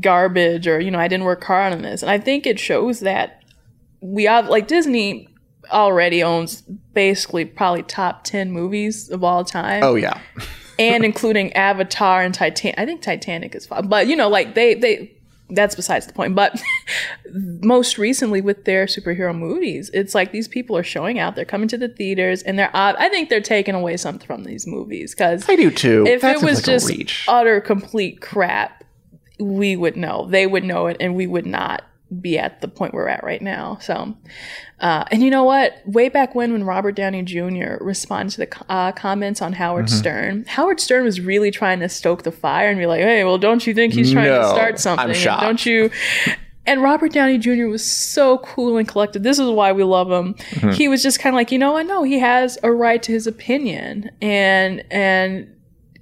[0.00, 3.00] garbage or you know I didn't work hard on this, and I think it shows
[3.00, 3.37] that
[4.00, 5.28] we have like Disney
[5.70, 6.62] already owns
[6.94, 10.20] basically probably top ten movies of all time, Oh yeah,
[10.78, 12.78] and including Avatar and Titanic.
[12.78, 15.18] I think Titanic is fine, but you know like they they
[15.50, 16.34] that's besides the point.
[16.34, 16.60] But
[17.32, 21.36] most recently with their superhero movies, it's like these people are showing out.
[21.36, 22.70] They're coming to the theaters, and they're.
[22.74, 26.04] I think they're taking away something from these movies because I do too.
[26.06, 28.84] if That it was like just utter complete crap,
[29.38, 30.26] we would know.
[30.26, 31.84] They would know it, and we would not
[32.20, 33.78] be at the point we're at right now.
[33.80, 34.16] So,
[34.80, 35.80] uh, and you know what?
[35.86, 37.76] Way back when, when Robert Downey Jr.
[37.80, 39.96] responded to the uh, comments on Howard Mm-hmm.
[39.98, 43.38] Stern, Howard Stern was really trying to stoke the fire and be like, "Hey, well,
[43.38, 45.12] don't you think he's trying No, to start I'm something?
[45.14, 45.42] Shocked.
[45.42, 45.90] Don't you?"
[46.66, 47.64] And Robert Downey Jr.
[47.68, 49.22] was so cool and collected.
[49.22, 50.34] This is why we love him.
[50.34, 50.72] Mm-hmm.
[50.72, 51.86] He was just kind of like, you know what?
[51.86, 55.50] No, he has a right to his opinion, and and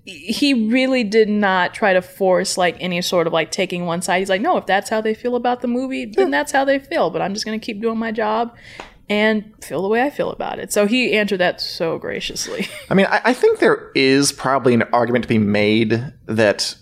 [0.06, 4.20] he really did not try to force like any sort of like taking one side.
[4.20, 6.78] He's like, no, if that's how they feel about the movie, then that's how they
[6.78, 7.10] feel.
[7.10, 8.54] But I'm just gonna keep doing my job
[9.08, 10.72] and feel the way I feel about it.
[10.72, 12.68] So he answered that so graciously.
[12.90, 16.76] I mean, I, I think there is probably an argument to be made that,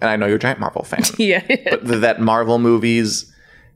[0.00, 1.42] and I know you're a giant Marvel fan, yeah.
[1.70, 3.30] but that Marvel movies,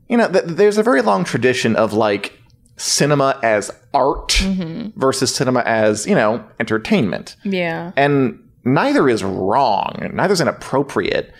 [0.08, 2.38] you know, th- there's a very long tradition of like
[2.76, 4.98] cinema as art Mm-hmm.
[5.00, 7.36] versus cinema as, you know, entertainment.
[7.44, 7.92] yeah.
[7.96, 11.32] And neither is wrong, neither's inappropriate.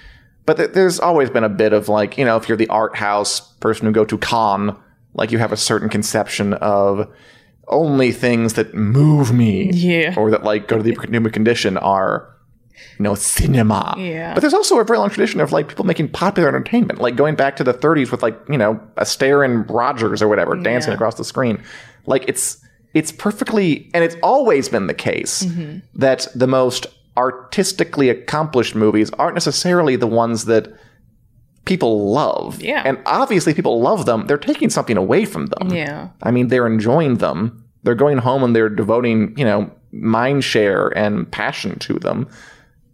[0.47, 2.97] But th- there's always been a bit of like, you know, if you're the art
[2.97, 4.77] house person who go to con,
[5.15, 7.11] like you have a certain conception of
[7.69, 10.15] only things that move me, Yeah.
[10.17, 12.33] or that like go to the human condition are,
[12.97, 13.97] you know, cinema.
[13.99, 14.35] Yeah.
[14.35, 17.35] But there's also a very long tradition of like people making popular entertainment, like going
[17.35, 21.17] back to the 30s with like you know Astaire and Rogers or whatever dancing across
[21.17, 21.61] the screen.
[22.07, 22.59] Like it's
[22.95, 25.79] it's perfectly, and it's always been the case Mm-hmm.
[25.99, 30.73] that the most artistically accomplished movies aren't necessarily the ones that
[31.65, 32.63] people love.
[32.63, 32.83] Yeah.
[32.85, 34.27] And obviously people love them.
[34.27, 35.71] They're taking something away from them.
[35.71, 36.09] Yeah.
[36.23, 37.65] I mean, they're enjoying them.
[37.83, 42.29] They're going home and they're devoting, you know, mind share and passion to them.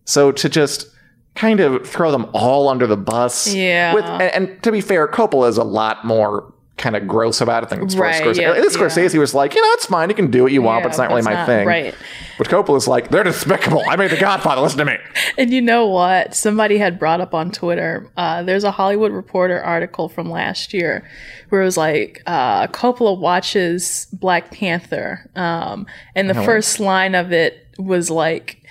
[0.05, 0.89] So to just
[1.35, 3.53] kind of throw them all under the bus.
[3.53, 3.95] Yeah.
[3.95, 6.53] With, and, and to be fair, Coppola is a lot more
[6.83, 8.37] kind of gross about it than Right, Scorsese.
[8.41, 8.83] yeah, This yeah.
[8.83, 10.09] Scorsese was like, you know, it's fine.
[10.11, 11.67] You can do what you want, Yeah, but it's not really my not- thing.
[11.67, 11.95] right.
[12.39, 13.83] But Coppola's like, they're despicable.
[13.89, 14.61] I made The Godfather.
[14.61, 14.97] Listen to me.
[15.39, 16.35] And you know what?
[16.35, 18.11] Somebody had brought up on Twitter.
[18.17, 21.09] Uh, there's a Hollywood Reporter article from last year
[21.49, 27.33] where it was like uh, Coppola watches Black Panther, um, and the first line of
[27.33, 28.62] it was like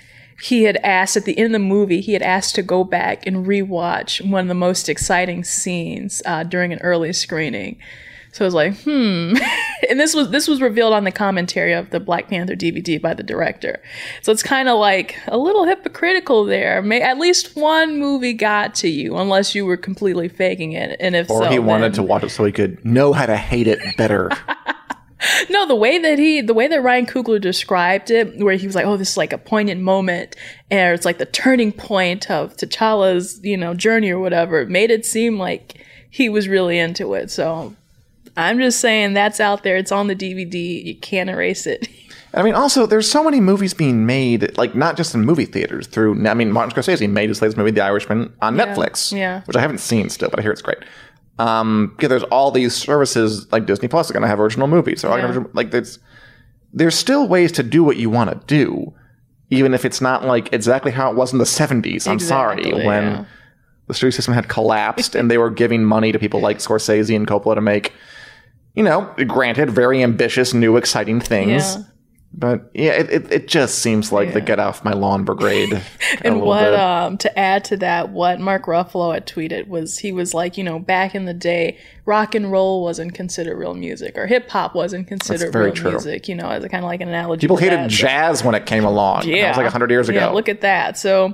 [0.42, 3.26] he had asked at the end of the movie he had asked to go back
[3.28, 7.78] and rewatch one of the most exciting scenes uh, during an early screening.
[8.34, 9.36] So I was like, hmm.
[9.90, 13.14] and this was this was revealed on the commentary of the Black Panther DVD by
[13.14, 13.82] the director.
[14.22, 16.82] So it's kind of like a little hypocritical there.
[16.82, 20.96] May, at least one movie got to you, unless you were completely faking it.
[21.02, 23.26] And if Or so, he wanted then- to watch it so he could know how
[23.26, 24.32] to hate it better.
[25.50, 28.76] No, the way that he, the way that Ryan Coogler described it, where he was
[28.76, 30.36] like, "Oh, this is like a poignant moment,"
[30.70, 35.06] and it's like the turning point of T'Challa's, you know, journey or whatever, made it
[35.06, 37.30] seem like he was really into it.
[37.30, 37.76] So,
[38.36, 39.78] I'm just saying that's out there.
[39.78, 40.84] It's on the DVD.
[40.84, 41.88] You can't erase it.
[42.34, 45.88] I mean, also, there's so many movies being made, like not just in movie theaters.
[45.88, 49.42] Through, I mean, Martin Scorsese made his latest movie, The Irishman, on Netflix, yeah.
[49.42, 50.80] which I haven't seen still, but I hear it's great.
[51.40, 55.02] Um, yeah, there's all these services like Disney Plus are going to have original movies.
[55.02, 55.34] Gonna Yeah.
[55.34, 56.00] have, like there's
[56.74, 58.94] there's still ways to do what you want to do,
[59.50, 62.08] even if it's not like exactly how it was in the 70s.
[62.08, 63.26] I'm sorry when yeah.
[63.88, 67.28] the studio system had collapsed and they were giving money to people like Scorsese and
[67.28, 67.92] Coppola to make,
[68.76, 71.76] you know, granted, very ambitious, new, exciting things.
[71.76, 71.84] Yeah.
[72.34, 75.82] But yeah, it, it, it just seems like the get off my lawn brigade.
[76.24, 80.34] And what um to add to that, what Mark Ruffalo had tweeted was he was
[80.34, 84.28] like, you know, back in the day, rock and roll wasn't considered real music, or
[84.28, 85.92] hip hop wasn't considered real true.
[85.92, 86.28] music.
[86.28, 87.42] You know, as a kind of like an analogy.
[87.42, 87.92] People hated that.
[87.92, 89.24] So- jazz when it came along.
[89.24, 89.44] Yeah.
[89.44, 90.20] That was like 100 years ago.
[90.20, 90.98] Yeah, look at that.
[90.98, 91.34] So,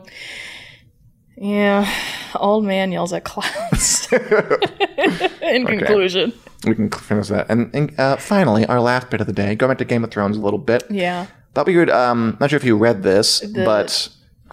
[1.37, 1.89] yeah,
[2.35, 4.07] old man yells at clouds.
[5.41, 6.33] In conclusion,
[6.65, 7.45] we can finish that.
[7.49, 10.11] And, and uh, finally, our last bit of the day, go back to Game of
[10.11, 10.83] Thrones a little bit.
[10.89, 14.09] yeah, Thought we could, um, not sure if you read this, but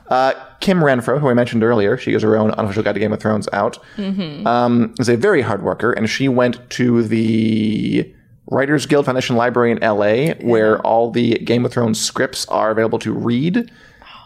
[0.08, 3.12] uh, Kim Renfro, who I mentioned earlier, she has her own unofficial guide to Game
[3.12, 8.14] of Thrones out, um, is a very hard worker, and she went to the
[8.50, 12.98] Writers Guild Foundation Library in LA, where all the Game of Thrones scripts are available
[13.00, 13.70] to read,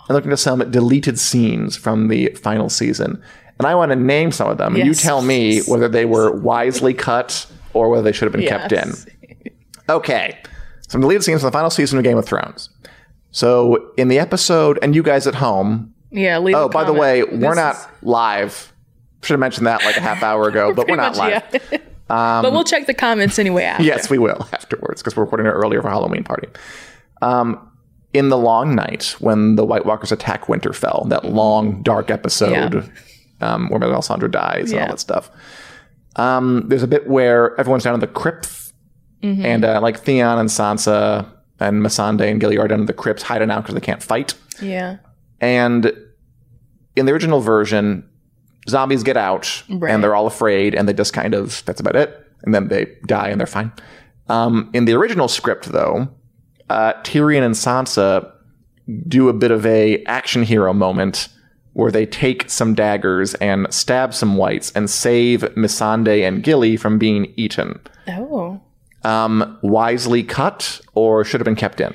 [0.09, 3.23] and looked into some deleted scenes from the final season.
[3.59, 4.77] And I want to name some of them.
[4.77, 8.47] and You tell me whether they were wisely cut or whether they should have been
[8.49, 8.89] kept in.
[8.89, 9.07] Yes.
[9.89, 10.39] Okay.
[10.89, 12.71] Some deleted scenes from the final season of Game of Thrones.
[13.31, 16.39] So in the episode, and you guys at home, yeah.
[16.39, 18.73] Leave oh, by the way, we're not is live.
[19.23, 21.43] Should have mentioned that like a half hour ago, but we're not live.
[21.53, 21.79] much- yeah.
[22.43, 23.65] but we'll check the comments anyway.
[23.65, 23.83] After.
[23.89, 26.49] Yes, we will afterwards because we're recording it earlier for Halloween party.
[27.21, 27.71] Um,
[28.15, 32.75] in the long night when the White Walkers attack Winterfell, that long dark episode
[33.41, 33.55] Yeah.
[33.55, 34.83] um, where Melisandre dies and Yeah.
[34.85, 35.31] all that stuff.
[36.17, 38.73] Um, there's a bit where everyone's down in the crypts,
[39.23, 39.45] Mm-hmm.
[39.45, 41.27] and uh, like Theon and Sansa
[41.59, 44.35] and Missandei and Gilly are down in the crypts hiding out because they can't fight.
[44.63, 44.99] Yeah.
[45.41, 45.93] And
[46.95, 48.09] in the original version,
[48.69, 49.93] zombies get out Right.
[49.93, 52.17] and they're all afraid and they just kind of, that's about it.
[52.45, 53.73] And then they die and they're fine.
[54.29, 56.07] Um, in the original script, though,
[56.71, 58.33] uh, Tyrion and Sansa
[59.07, 61.29] do a bit of a action hero moment
[61.75, 66.99] where they take some daggers and stab some whites and save Missandei and Gilly from
[66.99, 67.79] being eaten.
[68.09, 68.61] Oh.
[69.05, 71.95] Um, wisely cut or should have been kept in?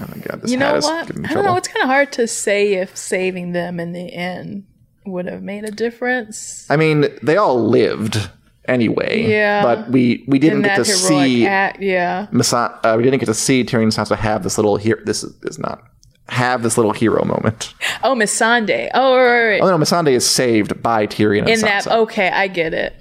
[0.00, 1.10] Oh my god, this You know is what?
[1.10, 1.56] I don't know.
[1.56, 4.66] It's kind of hard to say if saving them in the end
[5.06, 6.70] would have made a difference.
[6.70, 8.30] I mean, they all lived
[8.68, 9.26] anyway.
[9.28, 9.62] Yeah.
[9.62, 12.26] But we we didn't get to see act, yeah.
[12.32, 15.00] Misa- uh, we didn't get to see Tyrion Sansa have this little hero.
[15.04, 15.82] This is, is not
[16.28, 17.74] have this little hero moment.
[18.04, 18.90] Oh, Missandei.
[18.94, 19.60] Oh, right, right, right.
[19.62, 21.84] Oh no, Missandei is saved by Tyrion in Sansa.
[21.84, 21.86] that.
[21.88, 22.94] Okay, I get it.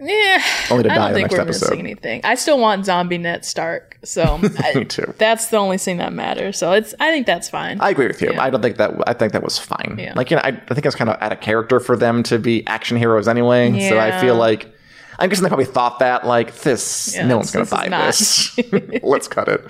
[0.00, 1.66] Yeah, Only to I die don't the think next we're episode.
[1.70, 2.20] missing anything.
[2.24, 5.12] I still want Zombie Ned Stark, so I- too.
[5.18, 6.56] that's the only thing that matters.
[6.58, 6.94] So it's.
[7.00, 7.80] I think that's fine.
[7.80, 8.32] I agree with you.
[8.32, 8.42] Yeah.
[8.42, 8.92] I don't think that.
[9.08, 9.96] I think that was fine.
[9.98, 10.12] Yeah.
[10.14, 12.38] Like you know, I, I think it's kind of out of character for them to
[12.38, 13.88] be action heroes anyway.
[13.88, 14.72] So I feel like
[15.18, 17.14] I'm guessing they probably thought that like this.
[17.16, 18.56] Yeah, no one's going to buy this.
[19.02, 19.66] Let's cut it.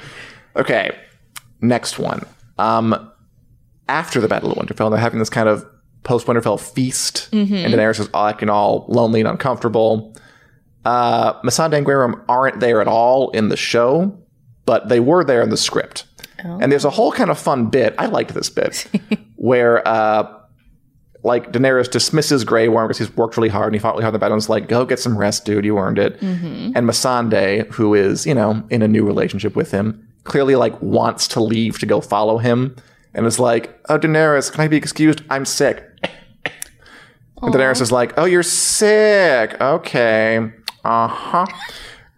[0.57, 0.95] Okay,
[1.63, 2.23] next one.
[2.59, 3.11] Um,
[3.89, 5.65] after the Battle of Winterfell, they're having this kind of
[6.09, 7.55] post Winterfell feast, Mm-hmm.
[7.55, 10.17] and Daenerys is acting all lonely and uncomfortable.
[10.85, 14.17] Uh, Missandei and Grey Worm aren't there at all in the show,
[14.65, 16.05] but they were there in the script.
[16.43, 17.95] And there's a whole kind of fun bit.
[17.99, 18.87] I liked this bit
[19.37, 20.33] where, uh,
[21.25, 24.13] like Daenerys dismisses Grey Worm because he's worked really hard and he fought really hard
[24.15, 24.35] in the battle.
[24.35, 25.65] And is like, "Go get some rest, dude.
[25.65, 30.09] You earned it." And Missandei, who is you know in a new relationship with him,
[30.23, 32.77] clearly like wants to leave to go follow him,
[33.15, 35.23] and is like, "Oh, Daenerys, can I be excused?
[35.29, 35.85] I'm sick."
[37.43, 39.61] And Daenerys is like, "Oh, you're sick.
[39.61, 40.51] Okay,
[40.85, 41.47] uh huh."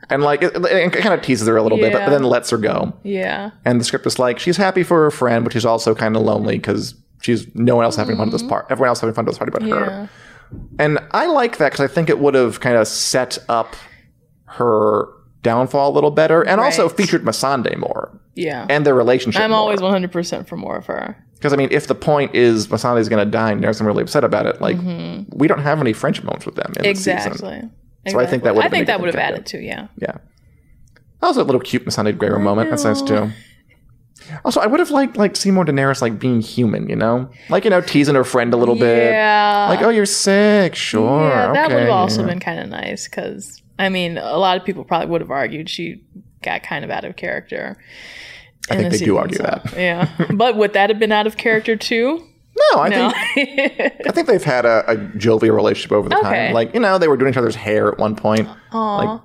[0.08, 2.58] And like it, it kind of teases her a little bit, but, then lets her
[2.58, 2.92] go.
[3.04, 3.50] yeah.
[3.64, 6.22] And the script is like, she's happy for her friend, but she's also kind of
[6.22, 8.66] lonely because she's no one else having fun at this part.
[8.70, 9.74] Everyone else having fun at this party but Yeah.
[9.76, 10.10] her.
[10.80, 13.76] And I like that because I think it would have kind of set up
[14.46, 15.06] her
[15.42, 18.66] downfall a little better, and also featured Missandei more Yeah.
[18.68, 19.40] and their relationship.
[19.40, 19.60] I'm more.
[19.60, 21.16] always 100% for more of her.
[21.40, 24.02] Because I mean, if the point is Missandei's going to die and Daenerys is really
[24.02, 24.76] upset about it, like
[25.32, 27.16] we don't have any friendship moments with them in the season.
[27.16, 27.32] Mm-hmm.
[27.32, 27.70] Exactly.
[28.08, 29.88] So I think that would've I think that would have added to, yeah.
[29.96, 30.18] Yeah.
[31.22, 32.68] Also, a little cute Masande Grey Worm moment.
[32.68, 33.30] That's nice too.
[34.44, 37.64] Also, I would have liked like see more Daenerys like being human, you know, like
[37.64, 39.66] you know teasing her friend a little bit, Yeah.
[39.70, 42.28] like oh you're sick, sure, yeah, that okay, would have also yeah.
[42.28, 45.70] been kind of nice because, I mean, a lot of people probably would have argued
[45.70, 46.04] she
[46.42, 47.78] got kind of out of character.
[48.70, 49.72] I in think they do argue that.
[49.76, 50.08] Yeah.
[50.34, 52.26] but would that have been out of character too?
[52.74, 53.12] No, I No.
[53.34, 53.60] think
[54.06, 56.46] I think they've had a, a jovial relationship over the Okay.
[56.46, 56.52] time.
[56.54, 58.48] Like you know, they were doing each other's hair at one point.
[58.72, 59.20] Like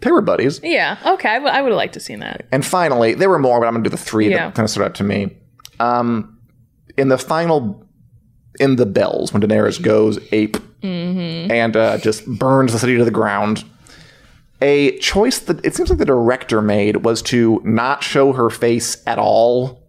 [0.00, 0.60] they were buddies.
[0.62, 0.96] yeah.
[1.04, 1.28] Okay.
[1.28, 2.46] I would have liked to have seen that.
[2.52, 4.46] And finally, there were more, but I'm going to do the three Yeah.
[4.46, 5.36] that kind of stood out to me.
[5.78, 6.38] Um,
[6.96, 7.86] in the final,
[8.58, 11.50] in the bells, when Daenerys goes ape Mm-hmm.
[11.52, 13.64] and uh, just burns the city to the ground,
[14.62, 19.02] a choice that it seems like the director made was to not show her face
[19.06, 19.82] at all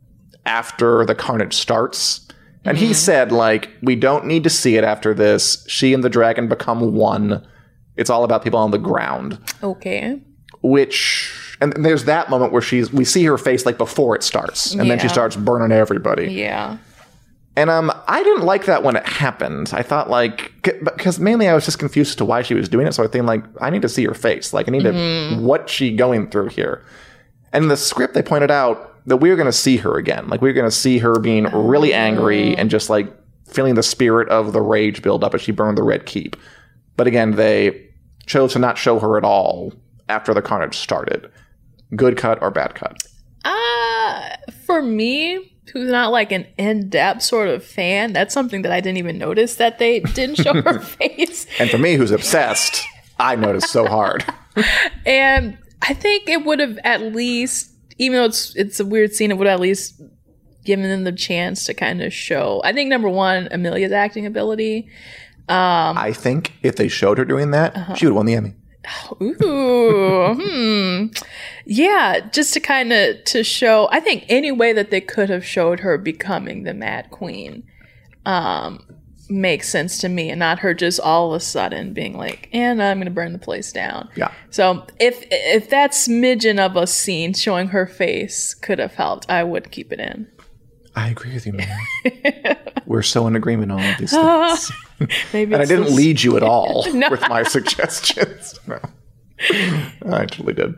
[0.46, 2.28] after the carnage starts.
[2.64, 2.88] And Mm-hmm.
[2.88, 5.66] he said, like, we don't need to see it after this.
[5.68, 7.46] She and the dragon become one.
[7.98, 10.22] It's all about people on the ground Okay.
[10.62, 14.74] which and there's that moment where she's we see her face like before it starts
[14.74, 16.78] and then she starts burning everybody Yeah.
[17.56, 19.72] And um i didn't like that when it happened.
[19.74, 22.88] I thought like because mainly i was just confused as to why she was doing
[22.88, 22.93] it.
[22.93, 24.54] So i think like i need to see her face.
[24.54, 26.86] Like i need to what she going through here.
[27.54, 30.28] And in the script they pointed out that we were going to see her again.
[30.28, 33.12] Like we were going to see her being really angry and just like
[33.47, 36.36] feeling the spirit of the rage build up as she burned the red keep.
[36.97, 37.89] But again they
[38.28, 39.74] chose to not show her at all
[40.08, 41.30] after the carnage started.
[41.95, 43.04] Good cut or bad cut
[43.44, 44.30] Uh,
[44.66, 48.98] for me, who's not like an in-depth sort of fan, that's something that I didn't
[48.98, 51.48] even notice that they didn't show her face.
[51.60, 52.86] and for me who's obsessed
[53.20, 54.26] i noticed so hard
[55.06, 59.32] And I think it would have at least, even though it's it's a weird scene,
[59.32, 60.02] it would have at least
[60.66, 62.62] given them the chance to kind of show.
[62.66, 64.89] I think number one, Emilia's acting ability.
[65.50, 68.54] Um, i think if they showed her doing that she would have won the emmy
[69.22, 71.08] Ooh, hmm.
[71.66, 73.88] Yeah, just to kind of to show.
[73.92, 77.64] I think any way that they could have showed her becoming the Mad Queen,
[78.26, 78.84] um,
[79.30, 82.82] makes sense to me, and not her just all of a sudden being like, "And
[82.82, 84.32] I'm gonna burn the place down." Yeah.
[84.50, 89.44] So if if that smidgen of a scene showing her face could have helped, I
[89.44, 90.28] would keep it in.
[90.96, 91.78] I agree with you, man.
[92.86, 94.72] We're so in agreement on all of these things.
[95.34, 97.10] Maybe and I didn't lead you at all No.
[97.10, 98.60] with my suggestions.
[98.68, 98.80] No.
[100.18, 100.76] I totally did.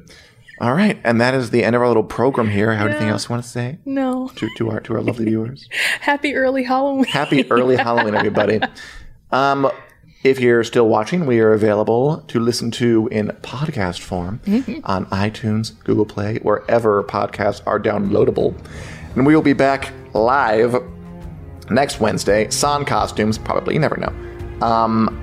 [0.61, 2.71] All right, and that is the end of our little program here.
[2.71, 4.29] Have anything else you want to say No.
[4.35, 5.67] to, to our to our lovely viewers?
[5.99, 7.03] Happy early Halloween.
[7.05, 8.61] Happy early Halloween, everybody.
[9.31, 9.69] Um,
[10.23, 14.39] if you're still watching, we are available to listen to in podcast form
[14.85, 18.55] on iTunes, Google Play, wherever podcasts are downloadable.
[19.15, 20.75] And we will be back live
[21.69, 22.49] next Wednesday.
[22.49, 24.13] San costumes, probably, you never know.
[24.65, 25.19] Um,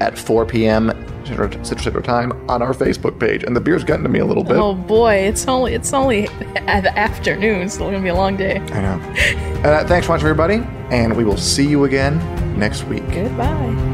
[0.00, 0.92] at 4 p.m.
[1.24, 3.44] Central Standard Time on our Facebook page.
[3.44, 4.56] And the beer's getting to me a little bit.
[4.56, 7.60] Oh boy, it's only it's only the afternoon.
[7.60, 8.58] so It's still gonna be a long day.
[8.58, 9.00] I know.
[9.68, 10.56] Uh, thanks for watching, everybody.
[10.90, 12.18] And we will see you again
[12.58, 13.08] next week.
[13.10, 13.93] Goodbye.